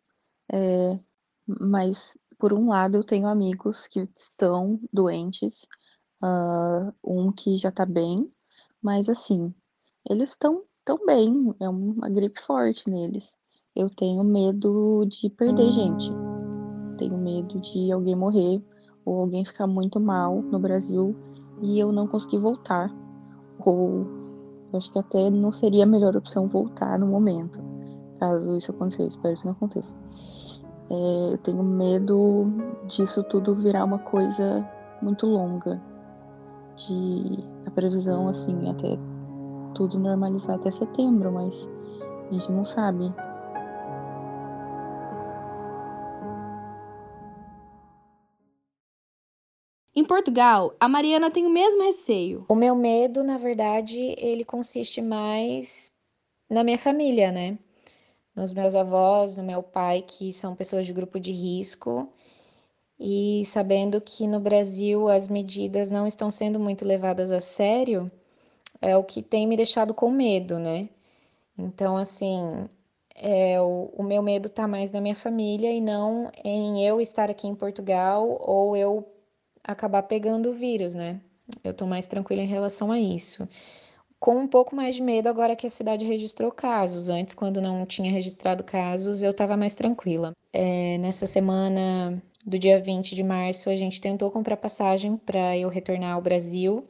[0.51, 0.99] é,
[1.47, 5.67] mas por um lado eu tenho amigos que estão doentes,
[6.23, 8.31] uh, um que já tá bem,
[8.81, 9.55] mas assim,
[10.09, 13.37] eles estão tão bem, é uma gripe forte neles.
[13.75, 16.26] Eu tenho medo de perder gente.
[16.97, 18.63] Tenho medo de alguém morrer
[19.05, 21.15] ou alguém ficar muito mal no Brasil
[21.63, 22.93] e eu não conseguir voltar.
[23.65, 24.07] Ou
[24.73, 27.61] eu acho que até não seria a melhor opção voltar no momento,
[28.19, 29.05] caso isso aconteça.
[29.05, 29.97] Espero que não aconteça.
[30.91, 32.47] É, eu tenho medo
[32.87, 34.69] disso tudo virar uma coisa
[35.03, 35.81] muito longa.
[36.77, 38.99] De a previsão, assim, até
[39.75, 41.69] tudo normalizar até setembro, mas
[42.29, 43.13] a gente não sabe.
[49.99, 52.45] Em Portugal, a Mariana tem o mesmo receio.
[52.51, 55.91] O meu medo, na verdade, ele consiste mais
[56.51, 57.59] na minha família, né?
[58.35, 62.13] Nos meus avós, no meu pai, que são pessoas de grupo de risco,
[63.01, 68.07] e sabendo que no Brasil as medidas não estão sendo muito levadas a sério,
[68.83, 70.91] é o que tem me deixado com medo, né?
[71.57, 72.69] Então, assim,
[73.15, 77.31] é, o, o meu medo tá mais na minha família e não em eu estar
[77.31, 79.16] aqui em Portugal ou eu
[79.67, 81.21] acabar pegando o vírus, né?
[81.63, 83.49] Eu tô mais tranquila em relação a isso.
[84.19, 87.09] Com um pouco mais de medo agora que a cidade registrou casos.
[87.09, 90.33] Antes, quando não tinha registrado casos, eu tava mais tranquila.
[90.53, 95.69] É, nessa semana do dia 20 de março, a gente tentou comprar passagem para eu
[95.69, 96.85] retornar ao Brasil,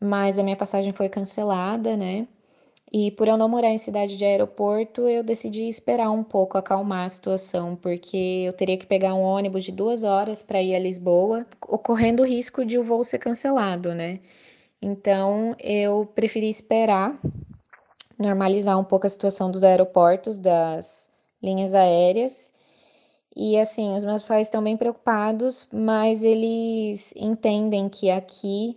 [0.00, 2.26] mas a minha passagem foi cancelada, né?
[2.94, 7.06] E por eu não morar em cidade de aeroporto, eu decidi esperar um pouco, acalmar
[7.06, 10.78] a situação, porque eu teria que pegar um ônibus de duas horas para ir a
[10.78, 14.20] Lisboa, ocorrendo o risco de o voo ser cancelado, né?
[14.80, 17.18] Então eu preferi esperar,
[18.18, 21.08] normalizar um pouco a situação dos aeroportos, das
[21.42, 22.52] linhas aéreas.
[23.34, 28.74] E assim, os meus pais estão bem preocupados, mas eles entendem que aqui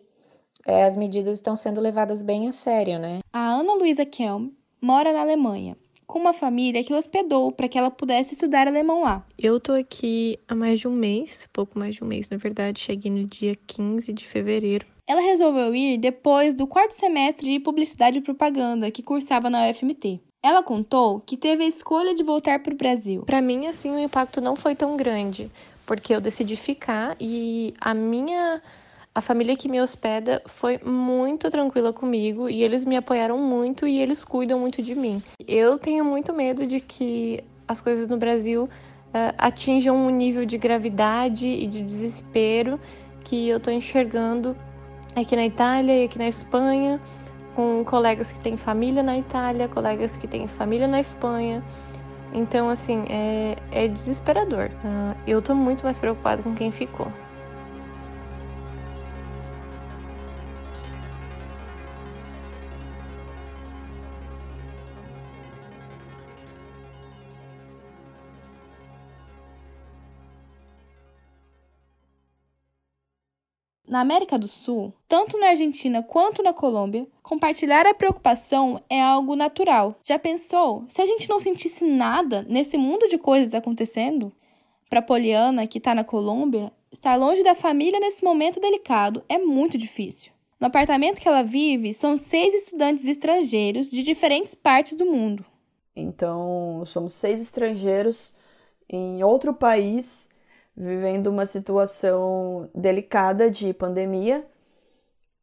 [0.65, 3.19] é, as medidas estão sendo levadas bem a sério, né?
[3.31, 4.49] A Ana Luísa Kelm
[4.81, 9.25] mora na Alemanha, com uma família que hospedou para que ela pudesse estudar alemão lá.
[9.37, 12.79] Eu tô aqui há mais de um mês, pouco mais de um mês, na verdade,
[12.79, 14.85] cheguei no dia 15 de fevereiro.
[15.07, 20.19] Ela resolveu ir depois do quarto semestre de publicidade e propaganda que cursava na UFMT.
[20.43, 23.23] Ela contou que teve a escolha de voltar para o Brasil.
[23.23, 25.51] Para mim, assim, o impacto não foi tão grande,
[25.85, 28.61] porque eu decidi ficar e a minha
[29.15, 34.01] a família que me hospeda foi muito tranquila comigo e eles me apoiaram muito e
[34.01, 35.23] eles cuidam muito de mim.
[35.47, 40.57] Eu tenho muito medo de que as coisas no Brasil uh, atinjam um nível de
[40.57, 42.77] gravidade e de desespero
[43.23, 44.53] que eu estou enxergando
[45.15, 46.99] aqui na Itália e aqui na Espanha,
[47.55, 51.63] com colegas que têm família na Itália, colegas que têm família na Espanha.
[52.33, 54.69] Então, assim, é, é desesperador.
[54.83, 57.07] Uh, eu estou muito mais preocupada com quem ficou.
[73.95, 79.37] Na América do Sul, tanto na Argentina quanto na Colômbia, compartilhar a preocupação é algo
[79.37, 79.95] natural.
[80.03, 84.33] Já pensou se a gente não sentisse nada nesse mundo de coisas acontecendo?
[84.89, 89.77] Para Poliana, que está na Colômbia, estar longe da família nesse momento delicado é muito
[89.77, 90.33] difícil.
[90.59, 95.45] No apartamento que ela vive, são seis estudantes estrangeiros de diferentes partes do mundo.
[95.95, 98.35] Então, somos seis estrangeiros
[98.89, 100.27] em outro país
[100.75, 104.45] vivendo uma situação delicada de pandemia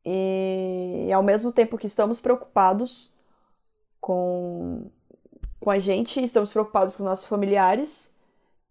[0.05, 3.15] e, ao mesmo tempo que estamos preocupados
[4.01, 4.91] com,
[5.61, 8.15] com a gente, estamos preocupados com nossos familiares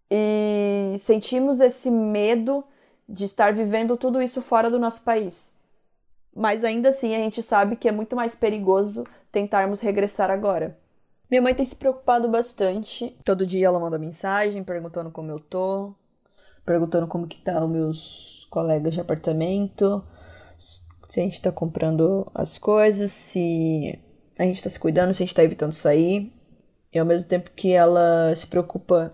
[0.10, 2.64] e sentimos esse medo
[3.08, 5.56] de estar vivendo tudo isso fora do nosso país.
[6.36, 10.78] Mas ainda assim a gente sabe que é muito mais perigoso tentarmos regressar agora.
[11.30, 13.18] Minha mãe tem se preocupado bastante.
[13.24, 15.94] Todo dia ela manda mensagem perguntando como eu tô,
[16.66, 20.04] perguntando como que tá os meus colegas de apartamento,
[21.10, 24.00] se a gente tá comprando as coisas, se
[24.40, 26.32] a gente tá se cuidando, se a gente tá evitando sair.
[26.94, 29.14] E ao mesmo tempo que ela se preocupa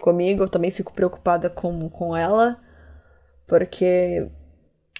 [0.00, 2.60] comigo, eu também fico preocupada com, com ela,
[3.46, 4.28] porque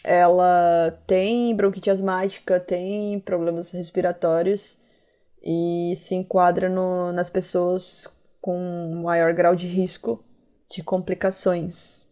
[0.04, 4.78] ela tem bronquite asmática, tem problemas respiratórios
[5.42, 8.08] e se enquadra no, nas pessoas
[8.40, 10.24] com maior grau de risco
[10.76, 12.06] de complicações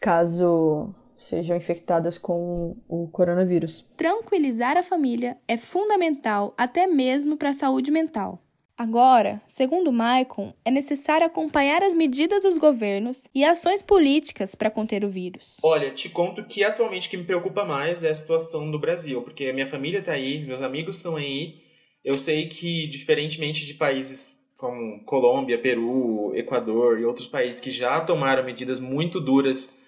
[0.00, 3.84] caso sejam infectadas com o coronavírus.
[3.96, 8.40] Tranquilizar a família é fundamental até mesmo para a saúde mental.
[8.78, 15.04] Agora, segundo Maicon, é necessário acompanhar as medidas dos governos e ações políticas para conter
[15.04, 15.56] o vírus.
[15.62, 19.20] Olha, te conto que atualmente o que me preocupa mais é a situação do Brasil,
[19.20, 21.60] porque a minha família está aí, meus amigos estão aí.
[22.02, 27.98] Eu sei que, diferentemente de países como Colômbia, Peru, Equador e outros países que já
[27.98, 29.82] tomaram medidas muito duras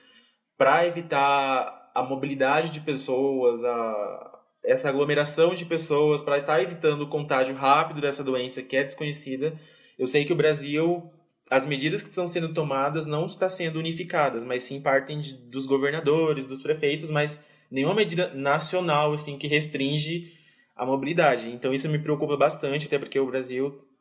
[0.56, 7.02] para evitar a mobilidade de pessoas, a, essa aglomeração de pessoas para estar tá evitando
[7.02, 9.54] o contágio rápido dessa doença que é desconhecida.
[9.98, 11.10] Eu sei que o Brasil,
[11.50, 15.66] as medidas que estão sendo tomadas não estão sendo unificadas, mas sim partem de, dos
[15.66, 20.32] governadores, dos prefeitos, mas nenhuma medida nacional assim que restringe
[20.74, 21.50] a mobilidade.
[21.50, 23.91] Então isso me preocupa bastante, até porque o Brasil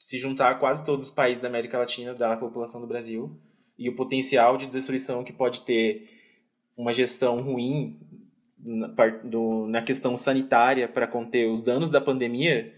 [0.00, 3.38] se juntar a quase todos os países da América Latina da população do Brasil
[3.78, 6.08] e o potencial de destruição que pode ter
[6.74, 8.00] uma gestão ruim
[8.58, 8.88] na,
[9.22, 12.74] do, na questão sanitária para conter os danos da pandemia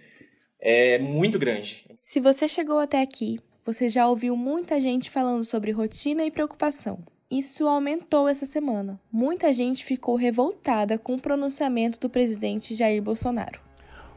[0.58, 1.86] é muito grande.
[2.02, 7.04] Se você chegou até aqui, você já ouviu muita gente falando sobre rotina e preocupação.
[7.30, 9.00] Isso aumentou essa semana.
[9.10, 13.71] Muita gente ficou revoltada com o pronunciamento do presidente Jair Bolsonaro.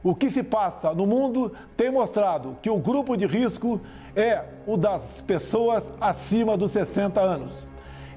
[0.05, 3.81] O que se passa no mundo tem mostrado que o grupo de risco
[4.15, 7.67] é o das pessoas acima dos 60 anos.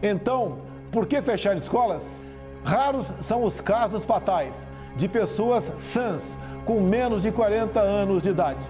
[0.03, 0.59] Então,
[0.93, 2.22] por que fechar escolas?
[2.62, 4.68] Raros são os casos fatais
[4.99, 6.36] de pessoas sãs
[6.66, 8.68] com menos de 40 anos de idade.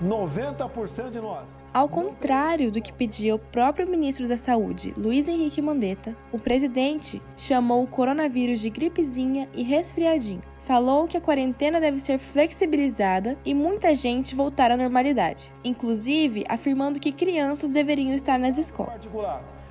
[0.00, 1.48] 90% de nós.
[1.74, 7.20] Ao contrário do que pedia o próprio ministro da Saúde, Luiz Henrique Mandetta, o presidente
[7.36, 10.42] chamou o coronavírus de gripezinha e resfriadinho.
[10.68, 17.00] Falou que a quarentena deve ser flexibilizada e muita gente voltar à normalidade, inclusive afirmando
[17.00, 19.00] que crianças deveriam estar nas escolas.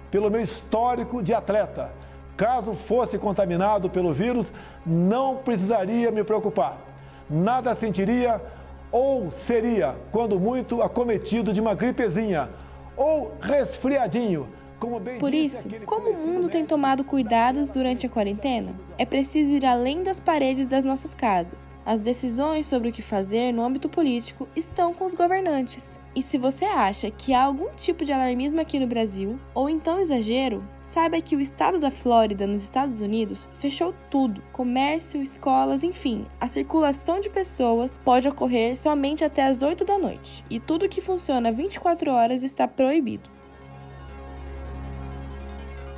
[0.09, 1.93] Pelo meu histórico de atleta,
[2.35, 4.51] Caso fosse contaminado pelo vírus,
[4.83, 6.79] não precisaria me preocupar.
[7.29, 8.41] Nada sentiria
[8.91, 12.49] ou seria, quando muito, acometido de uma gripezinha
[12.95, 14.47] ou resfriadinho.
[15.19, 20.03] Por isso, como o mundo tem tomado cuidados durante a quarentena, é preciso ir além
[20.03, 24.93] das paredes das nossas casas as decisões sobre o que fazer no âmbito político estão
[24.93, 25.97] com os governantes.
[26.13, 29.97] E se você acha que há algum tipo de alarmismo aqui no Brasil, ou então
[29.97, 36.25] exagero, saiba que o estado da Flórida, nos Estados Unidos, fechou tudo: comércio, escolas, enfim.
[36.41, 40.99] A circulação de pessoas pode ocorrer somente até as 8 da noite, e tudo que
[40.99, 43.36] funciona 24 horas está proibido.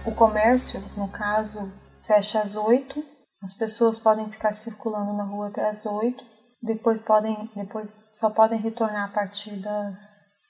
[0.06, 1.72] O comércio, no caso,
[2.02, 6.24] fecha às 8 as pessoas podem ficar circulando na rua até as 8,
[6.62, 9.98] depois podem, depois só podem retornar a partir das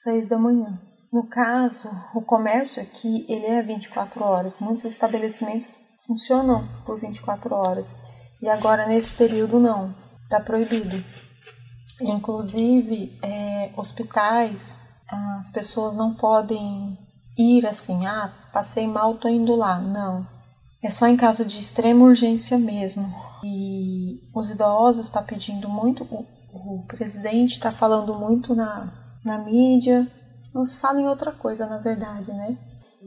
[0.02, 0.80] 6 da manhã.
[1.12, 4.58] No caso, o comércio aqui, ele é 24 horas.
[4.58, 7.94] Muitos estabelecimentos funcionam por 24 horas.
[8.42, 9.94] E agora nesse período não,
[10.24, 11.02] está proibido.
[12.00, 14.84] Inclusive, é, hospitais,
[15.38, 16.98] as pessoas não podem
[17.36, 19.78] ir assim, ah, passei mal, tô indo lá.
[19.80, 20.24] Não,
[20.82, 23.04] é só em caso de extrema urgência mesmo.
[23.44, 29.44] E os idosos estão tá pedindo muito, o, o presidente está falando muito na, na
[29.44, 30.06] mídia.
[30.54, 32.58] Não se fala em outra coisa, na verdade, né?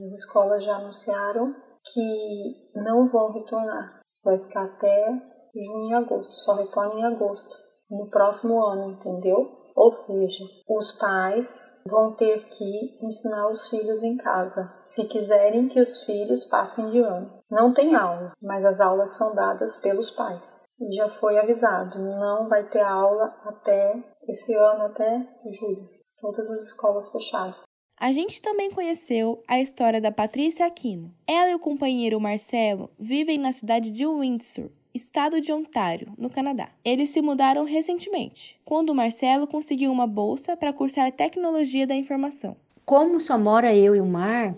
[0.04, 1.54] As escolas já anunciaram
[1.94, 4.02] que não vão retornar.
[4.24, 5.12] Vai ficar até
[5.54, 6.32] junho e agosto.
[6.32, 7.56] Só retorna em agosto.
[7.92, 9.63] No próximo ano, entendeu?
[9.76, 15.82] Ou seja, os pais vão ter que ensinar os filhos em casa, se quiserem que
[15.82, 17.30] os filhos passem de ano.
[17.50, 20.62] Não tem aula, mas as aulas são dadas pelos pais.
[20.80, 23.96] E já foi avisado, não vai ter aula até
[24.28, 25.26] esse ano, até
[25.60, 25.90] julho.
[26.20, 27.56] Todas as escolas fechadas.
[28.00, 31.14] A gente também conheceu a história da Patrícia Aquino.
[31.28, 36.70] Ela e o companheiro Marcelo vivem na cidade de Windsor, estado de Ontário, no Canadá.
[36.86, 42.56] Eles se mudaram recentemente, quando Marcelo conseguiu uma bolsa para cursar tecnologia da informação.
[42.86, 44.56] Como só mora eu e o Mar,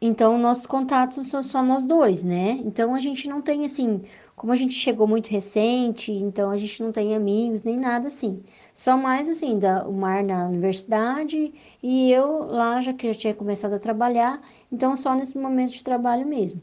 [0.00, 2.52] então nossos contatos são só nós dois, né?
[2.64, 4.02] Então a gente não tem assim,
[4.34, 8.42] como a gente chegou muito recente, então a gente não tem amigos nem nada assim.
[8.72, 13.34] Só mais assim, da, o Mar na universidade e eu lá já que já tinha
[13.34, 14.40] começado a trabalhar,
[14.72, 16.62] então só nesse momento de trabalho mesmo.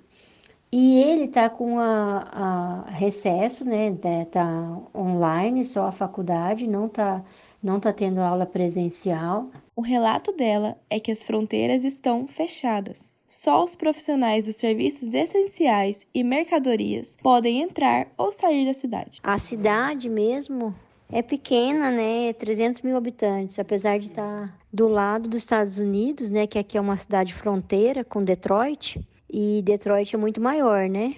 [0.72, 3.96] E ele está com a, a, recesso, né?
[4.32, 7.24] Tá online, só a faculdade, não está
[7.62, 9.50] não está tendo aula presencial.
[9.76, 13.22] O relato dela é que as fronteiras estão fechadas.
[13.28, 19.20] Só os profissionais dos serviços essenciais e mercadorias podem entrar ou sair da cidade.
[19.22, 20.74] A cidade mesmo
[21.12, 22.34] é pequena, né?
[22.34, 26.48] 300 mil habitantes, apesar de estar tá do lado dos Estados Unidos, né?
[26.48, 29.00] Que aqui é uma cidade fronteira com Detroit.
[29.30, 31.16] E Detroit é muito maior, né?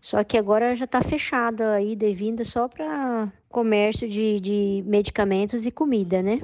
[0.00, 5.70] Só que agora já está fechada aí, devido só para comércio de, de medicamentos e
[5.70, 6.40] comida, né?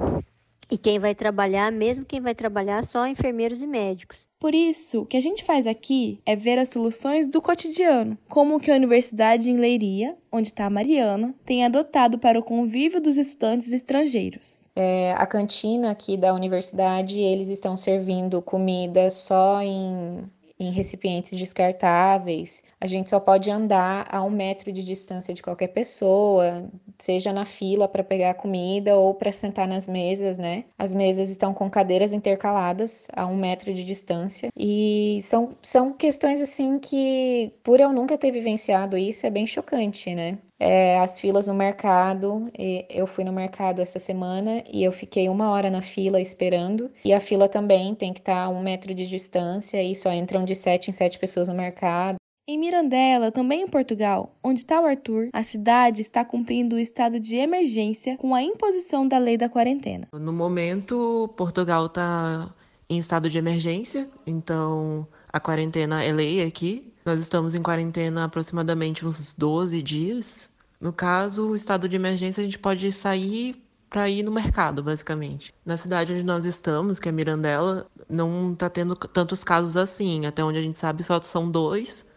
[0.70, 4.28] E quem vai trabalhar, mesmo quem vai trabalhar, só enfermeiros e médicos.
[4.38, 8.60] Por isso, o que a gente faz aqui é ver as soluções do cotidiano, como
[8.60, 13.16] que a Universidade em Leiria, onde está a Mariana, tem adotado para o convívio dos
[13.16, 14.66] estudantes estrangeiros.
[14.76, 20.22] É, a cantina aqui da universidade, eles estão servindo comida só em
[20.58, 22.62] em recipientes descartáveis.
[22.80, 26.68] A gente só pode andar a um metro de distância de qualquer pessoa,
[26.98, 30.64] seja na fila para pegar comida ou para sentar nas mesas, né?
[30.78, 34.50] As mesas estão com cadeiras intercaladas a um metro de distância.
[34.56, 40.14] E são, são questões assim que, por eu nunca ter vivenciado isso, é bem chocante,
[40.14, 40.38] né?
[40.58, 42.50] é, as filas no mercado.
[42.88, 46.90] eu fui no mercado essa semana e eu fiquei uma hora na fila esperando.
[47.04, 50.12] E a fila também tem que estar tá a um metro de distância e só
[50.12, 52.18] entram de sete em sete pessoas no mercado.
[52.50, 57.20] Em Mirandela, também em Portugal, onde está o Arthur, a cidade está cumprindo o estado
[57.20, 60.08] de emergência com a imposição da lei da quarentena.
[60.14, 62.48] No momento, Portugal está
[62.88, 66.90] em estado de emergência, então a quarentena é lei aqui.
[67.04, 70.50] Nós estamos em quarentena aproximadamente uns 12 dias.
[70.80, 75.52] No caso, o estado de emergência, a gente pode sair para ir no mercado, basicamente.
[75.66, 80.24] Na cidade onde nós estamos, que é Mirandela, não está tendo tantos casos assim.
[80.24, 82.07] Até onde a gente sabe, só são dois.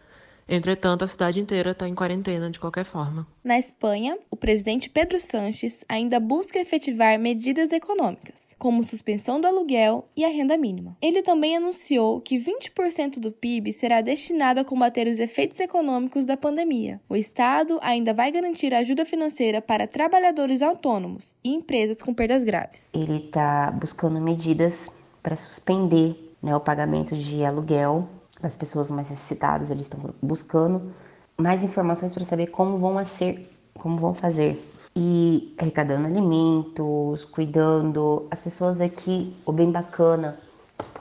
[0.48, 3.26] Entretanto, a cidade inteira está em quarentena de qualquer forma.
[3.42, 10.08] Na Espanha, o presidente Pedro Sanches ainda busca efetivar medidas econômicas, como suspensão do aluguel
[10.16, 10.96] e a renda mínima.
[11.00, 16.36] Ele também anunciou que 20% do PIB será destinado a combater os efeitos econômicos da
[16.36, 17.00] pandemia.
[17.08, 22.90] O Estado ainda vai garantir ajuda financeira para trabalhadores autônomos e empresas com perdas graves.
[22.94, 24.86] Ele está buscando medidas
[25.22, 28.08] para suspender né, o pagamento de aluguel
[28.42, 30.92] das pessoas mais necessitadas, eles estão buscando
[31.38, 34.60] mais informações para saber como vão ser, como vão fazer.
[34.94, 38.26] E arrecadando alimentos, cuidando.
[38.30, 40.36] As pessoas aqui, o bem bacana,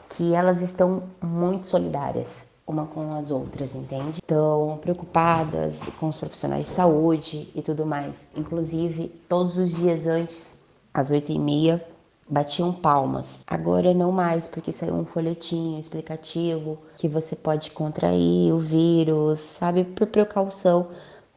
[0.09, 4.19] que elas estão muito solidárias uma com as outras, entende?
[4.21, 8.27] Estão preocupadas com os profissionais de saúde e tudo mais.
[8.35, 10.57] Inclusive, todos os dias antes,
[10.93, 11.85] às oito e meia,
[12.31, 13.43] batiam palmas.
[13.45, 19.83] Agora não mais, porque saiu um folhetinho explicativo que você pode contrair o vírus, sabe?
[19.83, 20.87] Por precaução,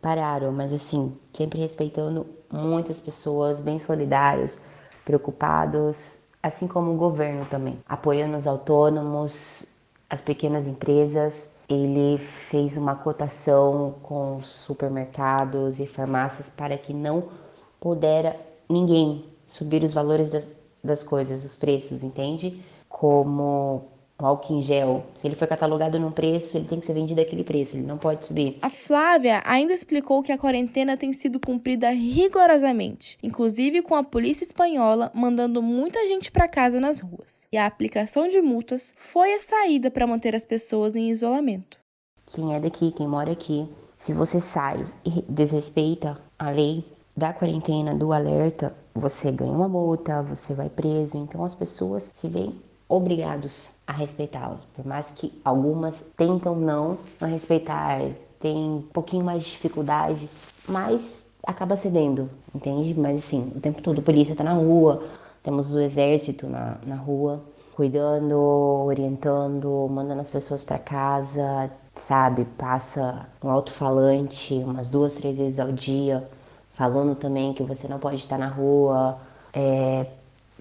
[0.01, 4.57] pararam, mas assim, sempre respeitando muitas pessoas, bem solidários,
[5.05, 9.66] preocupados, assim como o governo também, apoiando os autônomos,
[10.09, 11.53] as pequenas empresas.
[11.68, 17.30] Ele fez uma cotação com supermercados e farmácias para que não
[17.80, 18.38] pudera
[18.68, 20.47] ninguém subir os valores das,
[20.85, 22.62] das coisas, os preços, entende?
[22.89, 26.93] Como o álcool em gel, se ele foi catalogado num preço, ele tem que ser
[26.93, 28.59] vendido aquele preço, ele não pode subir.
[28.62, 34.45] A Flávia ainda explicou que a quarentena tem sido cumprida rigorosamente, inclusive com a polícia
[34.45, 37.43] espanhola mandando muita gente para casa nas ruas.
[37.53, 41.78] E a aplicação de multas foi a saída para manter as pessoas em isolamento.
[42.26, 46.85] Quem é daqui, quem mora aqui, se você sai e desrespeita a lei
[47.17, 51.17] da quarentena, do alerta, você ganha uma multa, você vai preso.
[51.17, 52.55] Então as pessoas se veem
[52.89, 58.01] obrigados a respeitá-los, por mais que algumas tentam não, respeitar,
[58.39, 60.29] tem um pouquinho mais de dificuldade,
[60.69, 62.95] mas acaba cedendo, entende?
[62.99, 65.03] Mas assim, o tempo todo a polícia tá na rua,
[65.43, 67.43] temos o exército na, na rua,
[67.75, 68.39] cuidando,
[68.87, 72.45] orientando, mandando as pessoas para casa, sabe?
[72.57, 76.29] Passa um alto-falante umas duas, três vezes ao dia
[76.77, 79.18] falando também que você não pode estar na rua.
[79.53, 80.07] É...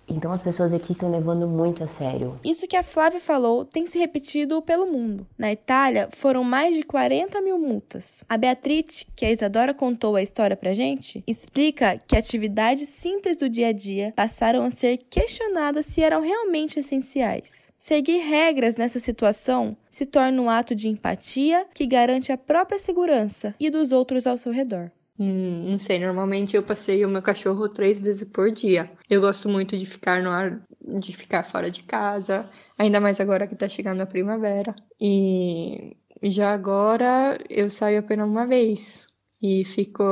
[0.08, 2.38] Então as pessoas aqui estão levando muito a sério.
[2.44, 5.26] Isso que a Flávia falou tem se repetido pelo mundo.
[5.38, 8.24] Na Itália, foram mais de 40 mil multas.
[8.28, 13.48] A Beatriz, que a Isadora contou a história pra gente, explica que atividades simples do
[13.48, 17.72] dia a dia passaram a ser questionadas se eram realmente essenciais.
[17.80, 23.56] Seguir regras nessa situação se torna um ato de empatia que garante a própria segurança
[23.58, 24.92] e dos outros ao seu redor.
[25.20, 28.92] Hum, não sei, normalmente eu passeio o meu cachorro três vezes por dia.
[29.10, 33.46] Eu gosto muito de ficar no ar, de ficar fora de casa, ainda mais agora
[33.48, 34.76] que tá chegando a primavera.
[35.00, 39.06] E já agora eu saio apenas uma vez
[39.42, 40.04] e fico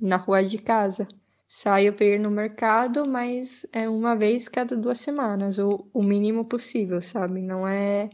[0.00, 1.08] na rua de casa.
[1.48, 6.44] saio para ir no mercado, mas é uma vez cada duas semanas, ou o mínimo
[6.44, 7.40] possível, sabe?
[7.40, 8.10] Não é,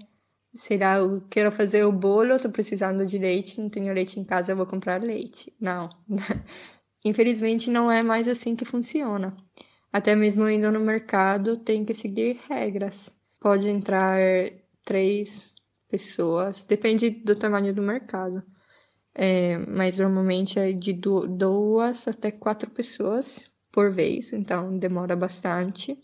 [0.55, 4.25] sei lá, eu quero fazer o bolo, tô precisando de leite, não tenho leite em
[4.25, 5.53] casa, eu vou comprar leite.
[5.61, 5.89] Não.
[7.05, 9.37] Infelizmente não é mais assim que funciona.
[9.93, 13.17] Até mesmo indo no mercado, tem que seguir regras.
[13.41, 14.19] Pode entrar
[14.85, 15.55] três
[15.89, 18.43] pessoas, depende do tamanho do mercado.
[19.15, 25.99] É, mas normalmente é de duas até quatro pessoas por vez, então demora bastante.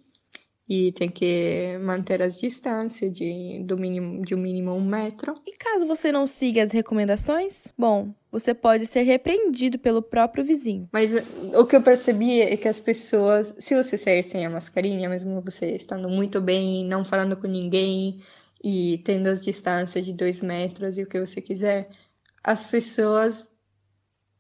[0.69, 5.35] E tem que manter as distâncias de, do mínimo, de um mínimo um metro.
[5.47, 10.89] E caso você não siga as recomendações, bom, você pode ser repreendido pelo próprio vizinho.
[10.93, 14.51] Mas eh, o que eu percebi é que as pessoas, se você sair sem a
[14.51, 18.21] mascarinha, mesmo você estando muito bem, não falando com ninguém
[18.62, 21.89] e tendo as distâncias de dois metros e o que você quiser,
[22.45, 23.49] as pessoas,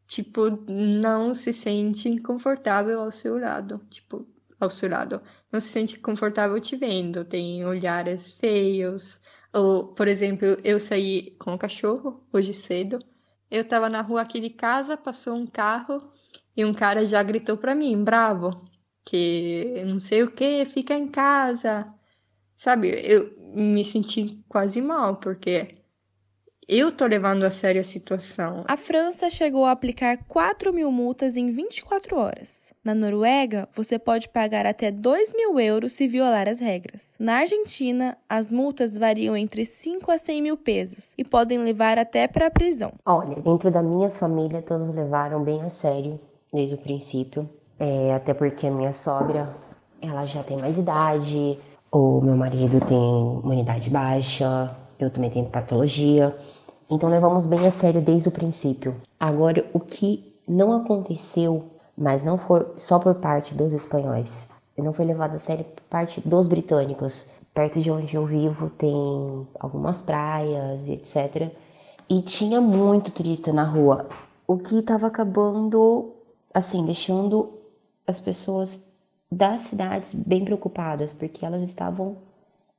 [0.06, 4.26] tipo, não se sentem confortável ao seu lado, tipo,
[4.60, 5.20] ao seu lado.
[5.52, 9.20] Não se sente confortável te vendo, tem olhares feios.
[9.52, 12.98] Ou, por exemplo, eu saí com o cachorro hoje cedo.
[13.50, 16.10] Eu tava na rua aqui de casa, passou um carro
[16.56, 18.62] e um cara já gritou para mim, bravo,
[19.04, 21.92] que não sei o que, fica em casa.
[22.56, 25.77] Sabe, eu me senti quase mal, porque
[26.68, 28.62] eu tô levando a sério a situação.
[28.68, 32.74] A França chegou a aplicar 4 mil multas em 24 horas.
[32.84, 37.14] Na Noruega, você pode pagar até 2 mil euros se violar as regras.
[37.18, 42.28] Na Argentina, as multas variam entre 5 a 100 mil pesos e podem levar até
[42.28, 42.92] para a prisão.
[43.06, 46.20] Olha, dentro da minha família, todos levaram bem a sério
[46.52, 47.48] desde o princípio.
[47.80, 49.56] É, até porque a minha sogra,
[50.02, 51.58] ela já tem mais idade,
[51.90, 56.36] o meu marido tem imunidade baixa, eu também tenho patologia.
[56.90, 58.96] Então levamos bem a sério desde o princípio.
[59.20, 61.64] Agora, o que não aconteceu,
[61.96, 66.20] mas não foi só por parte dos espanhóis, não foi levado a sério por parte
[66.26, 67.32] dos britânicos.
[67.52, 71.50] Perto de onde eu vivo tem algumas praias etc.
[72.08, 74.08] E tinha muito turista na rua,
[74.46, 76.12] o que estava acabando,
[76.54, 77.50] assim, deixando
[78.06, 78.80] as pessoas
[79.30, 82.16] das cidades bem preocupadas, porque elas estavam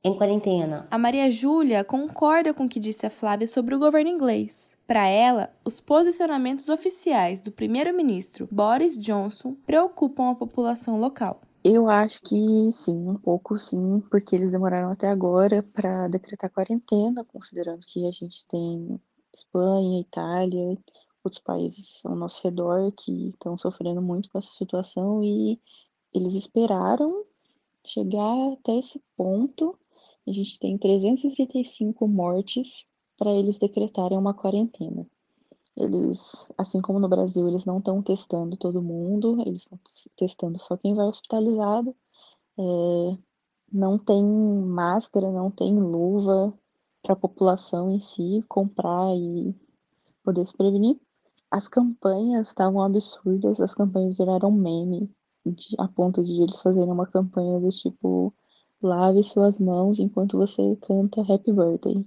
[0.02, 0.86] em quarentena.
[0.90, 4.76] A Maria Júlia concorda com o que disse a Flávia sobre o governo inglês.
[4.86, 11.40] Para ela, os posicionamentos oficiais do primeiro-ministro Boris Johnson preocupam a população local.
[11.62, 17.22] Eu acho que sim, um pouco sim, porque eles demoraram até agora para decretar quarentena,
[17.24, 18.98] considerando que a gente tem
[19.34, 20.78] Espanha, Itália,
[21.22, 25.60] outros países ao nosso redor que estão sofrendo muito com essa situação e
[26.14, 27.24] eles esperaram
[27.84, 29.78] chegar até esse ponto
[30.30, 32.86] a gente tem 335 mortes
[33.18, 35.06] para eles decretarem uma quarentena.
[35.76, 39.78] Eles, assim como no Brasil, eles não estão testando todo mundo, eles estão
[40.16, 41.94] testando só quem vai hospitalizado.
[42.58, 43.18] É,
[43.72, 46.52] não tem máscara, não tem luva
[47.02, 49.54] para a população em si comprar e
[50.22, 50.98] poder se prevenir.
[51.50, 55.10] As campanhas estavam absurdas, as campanhas viraram meme,
[55.44, 58.32] de, a ponto de eles fazerem uma campanha do tipo
[58.82, 62.04] Lave suas mãos enquanto você canta Happy Birthday.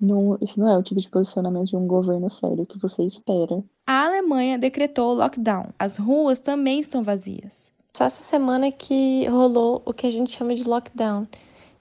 [0.00, 3.62] Não, isso não é o tipo de posicionamento de um governo sério que você espera.
[3.86, 5.66] A Alemanha decretou o lockdown.
[5.78, 7.70] As ruas também estão vazias.
[7.96, 11.28] Só essa semana que rolou o que a gente chama de lockdown,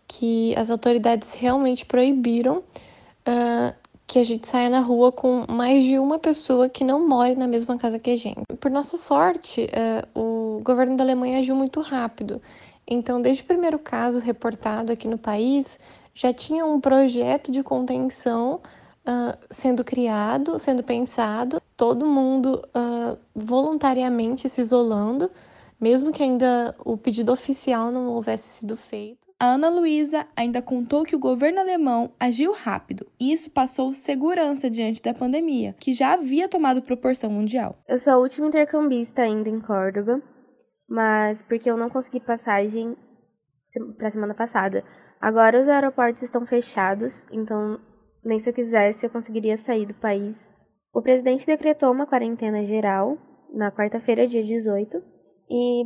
[0.08, 3.74] que as autoridades realmente proibiram uh,
[4.06, 7.48] que a gente saia na rua com mais de uma pessoa que não more na
[7.48, 8.42] mesma casa que a gente.
[8.60, 9.70] Por nossa sorte,
[10.16, 12.42] uh, o governo da Alemanha agiu muito rápido
[12.94, 15.80] então, desde o primeiro caso reportado aqui no país,
[16.14, 18.60] já tinha um projeto de contenção
[19.06, 25.32] uh, sendo criado, sendo pensado, todo mundo uh, voluntariamente se isolando,
[25.80, 29.32] mesmo que ainda o pedido oficial não houvesse sido feito.
[29.40, 34.70] A Ana Luísa ainda contou que o governo alemão agiu rápido e isso passou segurança
[34.70, 37.80] diante da pandemia, que já havia tomado proporção mundial.
[37.88, 40.22] Eu sou a última intercambista ainda em Córdoba
[40.92, 42.98] mas porque eu não consegui passagem
[43.98, 44.84] para semana passada.
[45.22, 47.80] Agora os aeroportos estão fechados, então
[48.22, 50.38] nem se eu quisesse eu conseguiria sair do país.
[50.94, 53.18] O presidente decretou uma quarentena geral
[53.54, 55.02] na quarta-feira, dia 18,
[55.50, 55.84] e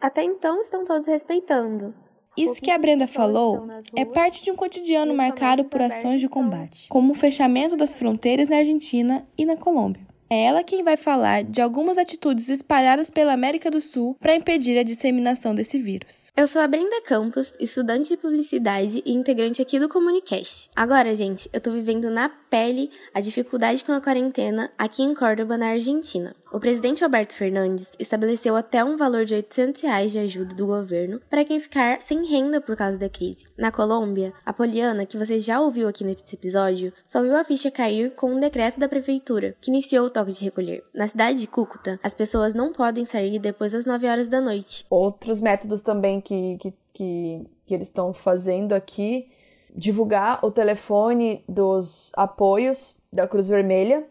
[0.00, 1.94] até então estão todos respeitando.
[2.34, 6.88] Isso que a Brenda falou é parte de um cotidiano marcado por ações de combate,
[6.88, 10.06] como o fechamento das fronteiras na Argentina e na Colômbia.
[10.28, 14.76] É ela quem vai falar de algumas atitudes espalhadas pela América do Sul para impedir
[14.76, 16.32] a disseminação desse vírus.
[16.36, 20.68] Eu sou a Brenda Campos, estudante de publicidade e integrante aqui do Comunicast.
[20.74, 25.56] Agora, gente, eu tô vivendo na pele a dificuldade com a quarentena aqui em Córdoba,
[25.56, 26.34] na Argentina.
[26.52, 31.20] O presidente Alberto Fernandes estabeleceu até um valor de 800 reais de ajuda do governo
[31.28, 33.46] para quem ficar sem renda por causa da crise.
[33.56, 37.70] Na Colômbia, a Poliana, que você já ouviu aqui nesse episódio, só viu a ficha
[37.70, 40.84] cair com um decreto da prefeitura, que iniciou o toque de recolher.
[40.94, 44.86] Na cidade de Cúcuta, as pessoas não podem sair depois das 9 horas da noite.
[44.88, 49.28] Outros métodos também que, que, que, que eles estão fazendo aqui
[49.76, 54.06] divulgar o telefone dos apoios da Cruz Vermelha.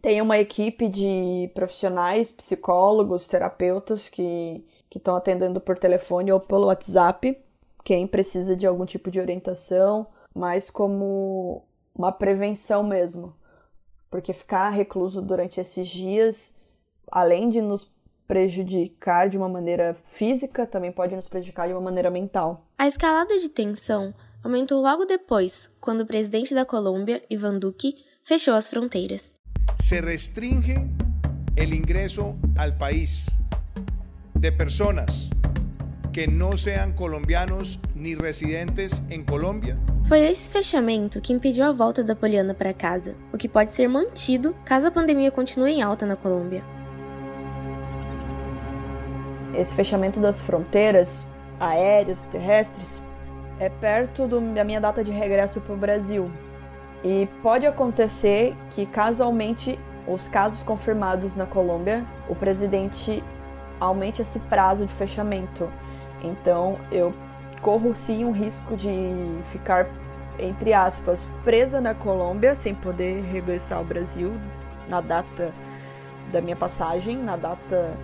[0.00, 7.38] Tem uma equipe de profissionais, psicólogos, terapeutas que estão atendendo por telefone ou pelo WhatsApp.
[7.84, 11.62] Quem precisa de algum tipo de orientação, mas como
[11.94, 13.34] uma prevenção mesmo.
[14.10, 16.56] Porque ficar recluso durante esses dias,
[17.10, 17.90] além de nos
[18.26, 22.66] prejudicar de uma maneira física, também pode nos prejudicar de uma maneira mental.
[22.78, 28.54] A escalada de tensão aumentou logo depois, quando o presidente da Colômbia, Ivan Duque, fechou
[28.54, 29.35] as fronteiras.
[29.78, 30.76] Se restringe
[31.56, 33.26] o ingresso ao país
[34.34, 35.30] de pessoas
[36.12, 39.76] que não sejam colombianos nem residentes em Colômbia.
[40.08, 43.88] Foi esse fechamento que impediu a volta da Poliana para casa, o que pode ser
[43.88, 46.64] mantido caso a pandemia continue em alta na Colômbia.
[49.54, 51.26] Esse fechamento das fronteiras
[51.60, 53.00] aéreas, terrestres,
[53.58, 56.30] é perto do, da minha data de regresso para o Brasil.
[57.06, 59.78] E pode acontecer que, caso aumente
[60.08, 63.22] os casos confirmados na Colômbia, o presidente
[63.78, 65.68] aumente esse prazo de fechamento.
[66.20, 67.14] Então, eu
[67.62, 68.90] corro sim um risco de
[69.52, 69.86] ficar,
[70.36, 74.32] entre aspas, presa na Colômbia, sem poder regressar ao Brasil
[74.88, 75.52] na data
[76.32, 77.94] da minha passagem, na data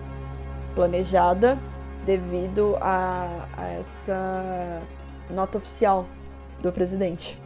[0.75, 1.57] planejada,
[2.05, 3.27] devido a,
[3.57, 4.81] a essa
[5.29, 6.05] nota oficial
[6.61, 7.42] do presidente.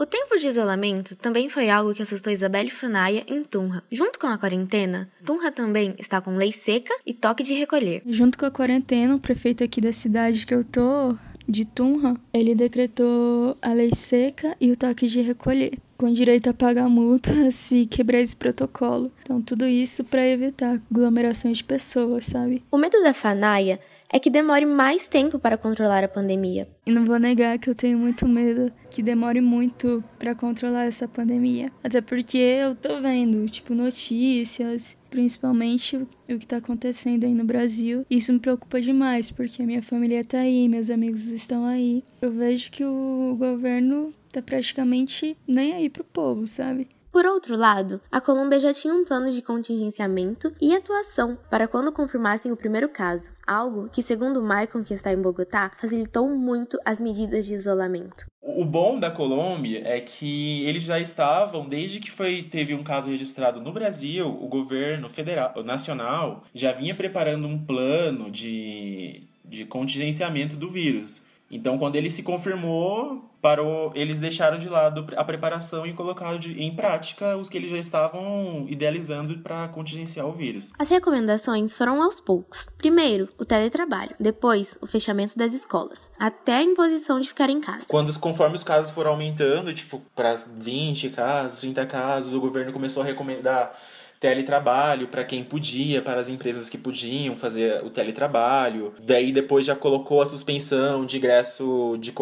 [0.00, 3.82] O tempo de isolamento também foi algo que assustou Isabelle Fanaia em Tunja.
[3.90, 8.02] Junto com a quarentena, Tunja também está com lei seca e toque de recolher.
[8.06, 11.16] Junto com a quarentena, o prefeito aqui da cidade que eu tô,
[11.48, 16.54] de Tunja, ele decretou a lei seca e o toque de recolher com direito a
[16.54, 19.10] pagar multa se quebrar esse protocolo.
[19.22, 22.62] Então, tudo isso para evitar aglomerações de pessoas, sabe?
[22.70, 23.80] O medo da Fanaia
[24.10, 26.68] é que demore mais tempo para controlar a pandemia.
[26.86, 31.06] E não vou negar que eu tenho muito medo que demore muito para controlar essa
[31.06, 31.70] pandemia.
[31.84, 38.04] Até porque eu tô vendo, tipo, notícias, principalmente o que está acontecendo aí no Brasil.
[38.10, 42.02] Isso me preocupa demais, porque a minha família tá aí, meus amigos estão aí.
[42.22, 46.88] Eu vejo que o governo tá praticamente nem aí pro povo, sabe?
[47.18, 51.90] Por outro lado, a Colômbia já tinha um plano de contingenciamento e atuação para quando
[51.90, 57.00] confirmassem o primeiro caso, algo que, segundo Maicon, que está em Bogotá, facilitou muito as
[57.00, 58.24] medidas de isolamento.
[58.40, 63.10] O bom da Colômbia é que eles já estavam, desde que foi, teve um caso
[63.10, 70.54] registrado no Brasil, o governo federal, nacional já vinha preparando um plano de, de contingenciamento
[70.54, 71.26] do vírus.
[71.50, 76.60] Então, quando ele se confirmou, parou, eles deixaram de lado a preparação e colocaram de,
[76.60, 80.72] em prática os que eles já estavam idealizando para contingenciar o vírus.
[80.78, 82.68] As recomendações foram aos poucos.
[82.76, 87.86] Primeiro, o teletrabalho, depois, o fechamento das escolas, até a imposição de ficar em casa.
[87.88, 93.02] Quando, conforme os casos foram aumentando, tipo, para 20 casos, 30 casos, o governo começou
[93.02, 93.72] a recomendar
[94.20, 98.92] teletrabalho para quem podia, para as empresas que podiam fazer o teletrabalho.
[99.04, 102.12] Daí depois já colocou a suspensão de ingresso de,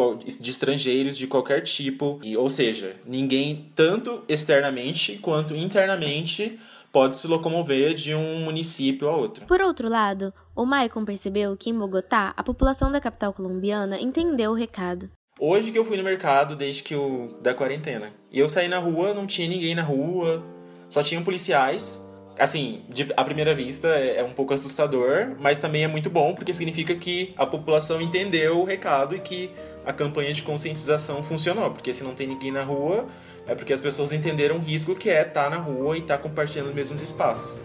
[0.40, 2.18] de estrangeiros de qualquer tipo.
[2.22, 6.58] E, ou seja, ninguém, tanto externamente quanto internamente,
[6.92, 9.46] pode se locomover de um município a outro.
[9.46, 14.52] Por outro lado, o Maicon percebeu que em Bogotá, a população da capital colombiana entendeu
[14.52, 15.10] o recado.
[15.38, 18.10] Hoje que eu fui no mercado desde que o da quarentena.
[18.32, 20.42] E eu saí na rua, não tinha ninguém na rua,
[20.88, 22.04] só tinham policiais.
[22.38, 26.34] Assim, de, à primeira vista é, é um pouco assustador, mas também é muito bom
[26.34, 29.50] porque significa que a população entendeu o recado e que
[29.86, 31.70] a campanha de conscientização funcionou.
[31.70, 33.06] Porque se não tem ninguém na rua,
[33.46, 36.68] é porque as pessoas entenderam o risco que é estar na rua e estar compartilhando
[36.68, 37.60] os mesmos espaços.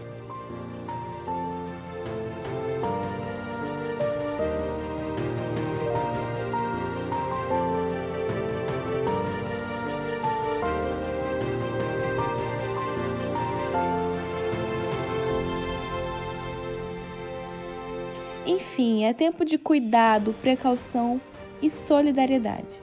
[18.81, 21.21] Enfim, é tempo de cuidado, precaução
[21.61, 22.81] e solidariedade.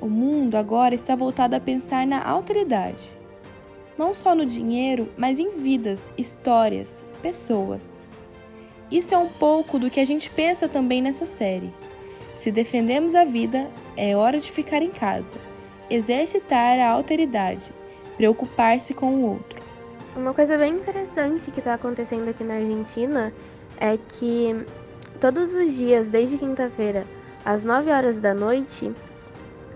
[0.00, 3.02] O mundo agora está voltado a pensar na alteridade.
[3.98, 8.08] Não só no dinheiro, mas em vidas, histórias, pessoas.
[8.88, 11.74] Isso é um pouco do que a gente pensa também nessa série.
[12.36, 15.38] Se defendemos a vida, é hora de ficar em casa,
[15.90, 17.68] exercitar a alteridade,
[18.16, 19.60] preocupar-se com o outro.
[20.14, 23.32] Uma coisa bem interessante que está acontecendo aqui na Argentina
[23.80, 24.54] é que
[25.16, 27.06] todos os dias, desde quinta-feira,
[27.44, 28.92] às 9 horas da noite,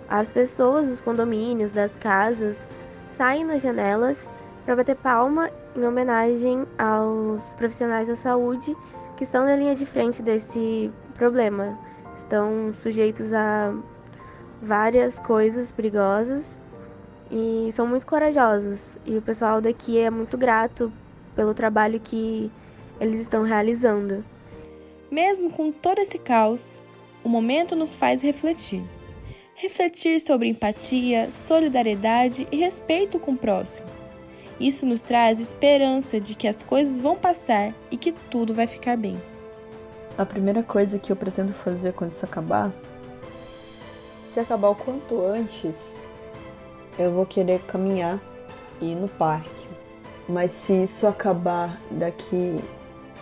[0.08, 2.56] as pessoas dos condomínios, das casas,
[3.12, 4.18] saem nas janelas
[4.64, 8.76] para bater palma em homenagem aos profissionais da saúde
[9.16, 11.78] que estão na linha de frente desse problema.
[12.16, 13.74] Estão sujeitos a
[14.62, 16.58] várias coisas perigosas
[17.30, 18.96] e são muito corajosos.
[19.06, 20.92] E o pessoal daqui é muito grato
[21.34, 22.50] pelo trabalho que
[23.00, 24.24] eles estão realizando.
[25.10, 26.80] Mesmo com todo esse caos,
[27.24, 28.82] o momento nos faz refletir.
[29.56, 33.88] Refletir sobre empatia, solidariedade e respeito com o próximo.
[34.60, 38.96] Isso nos traz esperança de que as coisas vão passar e que tudo vai ficar
[38.96, 39.20] bem.
[40.16, 42.72] A primeira coisa que eu pretendo fazer quando isso acabar,
[44.26, 45.92] se acabar o quanto antes,
[46.96, 48.20] eu vou querer caminhar
[48.80, 49.66] e ir no parque.
[50.28, 52.60] Mas se isso acabar daqui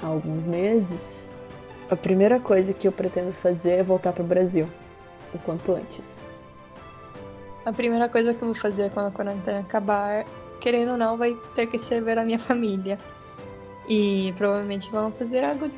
[0.03, 1.29] a alguns meses,
[1.91, 4.69] a primeira coisa que eu pretendo fazer é voltar para o Brasil,
[5.35, 6.25] o quanto antes.
[7.65, 10.25] A primeira coisa que eu vou fazer quando a quarentena acabar,
[10.61, 12.99] querendo ou não, vai ter que ser ver a minha família.
[13.89, 15.71] E provavelmente vamos fazer algo,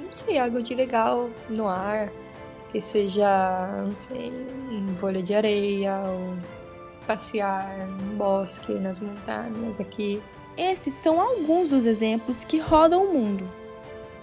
[0.00, 2.10] não sei, algo de legal no ar,
[2.70, 4.32] que seja, não sei,
[4.70, 6.36] um vôlei de areia, ou
[7.06, 10.22] passear no bosque, nas montanhas aqui.
[10.56, 13.57] Esses são alguns dos exemplos que rodam o mundo.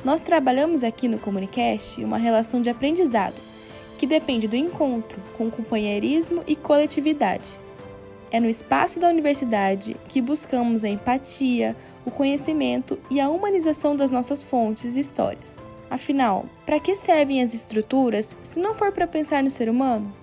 [0.05, 3.41] Nós trabalhamos aqui no Comunicast uma relação de aprendizado
[3.97, 7.47] que depende do encontro com companheirismo e coletividade.
[8.29, 11.75] É no espaço da universidade que buscamos a empatia,
[12.05, 15.65] o conhecimento e a humanização das nossas fontes e histórias.
[15.89, 20.13] Afinal, para que servem as estruturas se não for para pensar no ser humano?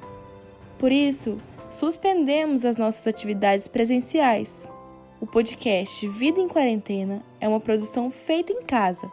[0.79, 4.71] Por isso, suspendemos as nossas atividades presenciais.
[5.21, 9.11] O podcast Vida em Quarentena é uma produção feita em casa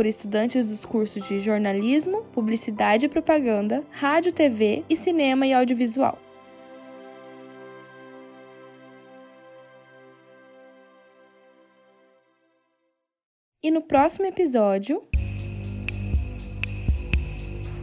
[0.00, 6.18] por estudantes dos cursos de jornalismo, publicidade e propaganda, rádio, TV e cinema e audiovisual.
[13.62, 15.06] E no próximo episódio.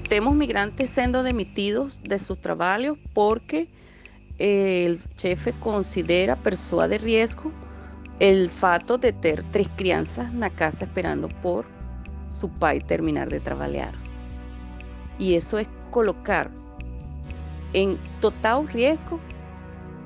[0.09, 3.67] Temos migrantes sendo demitidos de seus trabalhos porque
[4.39, 7.53] o chefe considera pessoa de risco
[8.19, 11.76] o fato de ter três crianças na casa esperando por
[12.29, 13.91] su pai terminar de trabajar.
[15.19, 16.51] Y eso es colocar
[17.73, 19.19] en total riesgo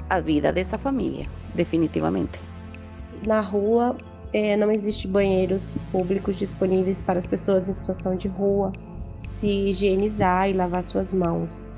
[0.10, 2.40] a vida dessa família, definitivamente.
[3.26, 3.96] Na rua
[4.34, 8.72] é, não existe banheiros públicos disponíveis para as pessoas em situação de rua
[9.32, 11.70] se higienizar e lavar suas mãos.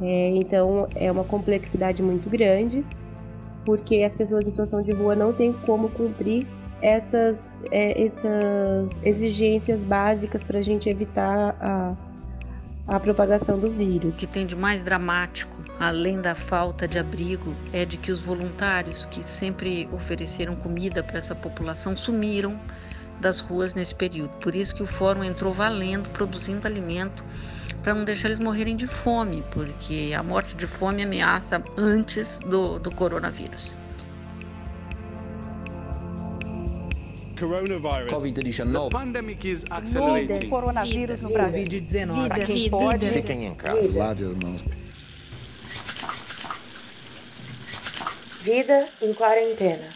[0.00, 2.84] É, então é uma complexidade muito grande,
[3.64, 6.46] porque as pessoas em situação de rua não têm como cumprir
[6.80, 11.96] essas, é, essas exigências básicas para a gente evitar a,
[12.86, 14.16] a propagação do vírus.
[14.16, 18.20] O que tem de mais dramático, além da falta de abrigo, é de que os
[18.20, 22.58] voluntários que sempre ofereceram comida para essa população sumiram
[23.20, 24.30] das ruas nesse período.
[24.40, 27.24] Por isso que o fórum entrou valendo, produzindo alimento
[27.82, 32.78] para não deixar eles morrerem de fome, porque a morte de fome ameaça antes do,
[32.78, 33.74] do coronavírus.
[37.38, 38.72] COVID-19.
[38.72, 40.48] The pandemic is accelerating.
[40.50, 41.64] coronavírus no Brasil.
[41.64, 42.28] COVID-19.
[42.28, 43.96] Para quem pode, Fiquem em casa.
[43.96, 44.64] Lave as mãos.
[48.42, 49.88] Vida em quarentena.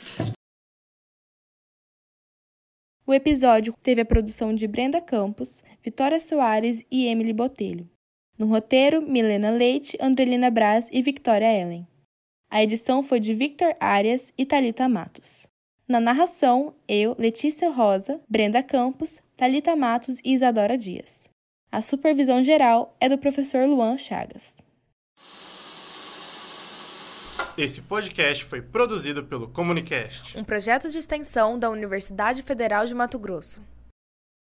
[3.04, 7.88] O episódio teve a produção de Brenda Campos, Vitória Soares e Emily Botelho.
[8.38, 11.86] No roteiro, Milena Leite, Andrelina Braz e Victoria Ellen.
[12.48, 15.51] A edição foi de Victor Arias e Talita Matos.
[15.88, 21.28] Na narração, eu, Letícia Rosa, Brenda Campos, Talita Matos e Isadora Dias.
[21.72, 24.62] A supervisão geral é do professor Luan Chagas.
[27.58, 33.18] Esse podcast foi produzido pelo Comunicast, um projeto de extensão da Universidade Federal de Mato
[33.18, 33.62] Grosso.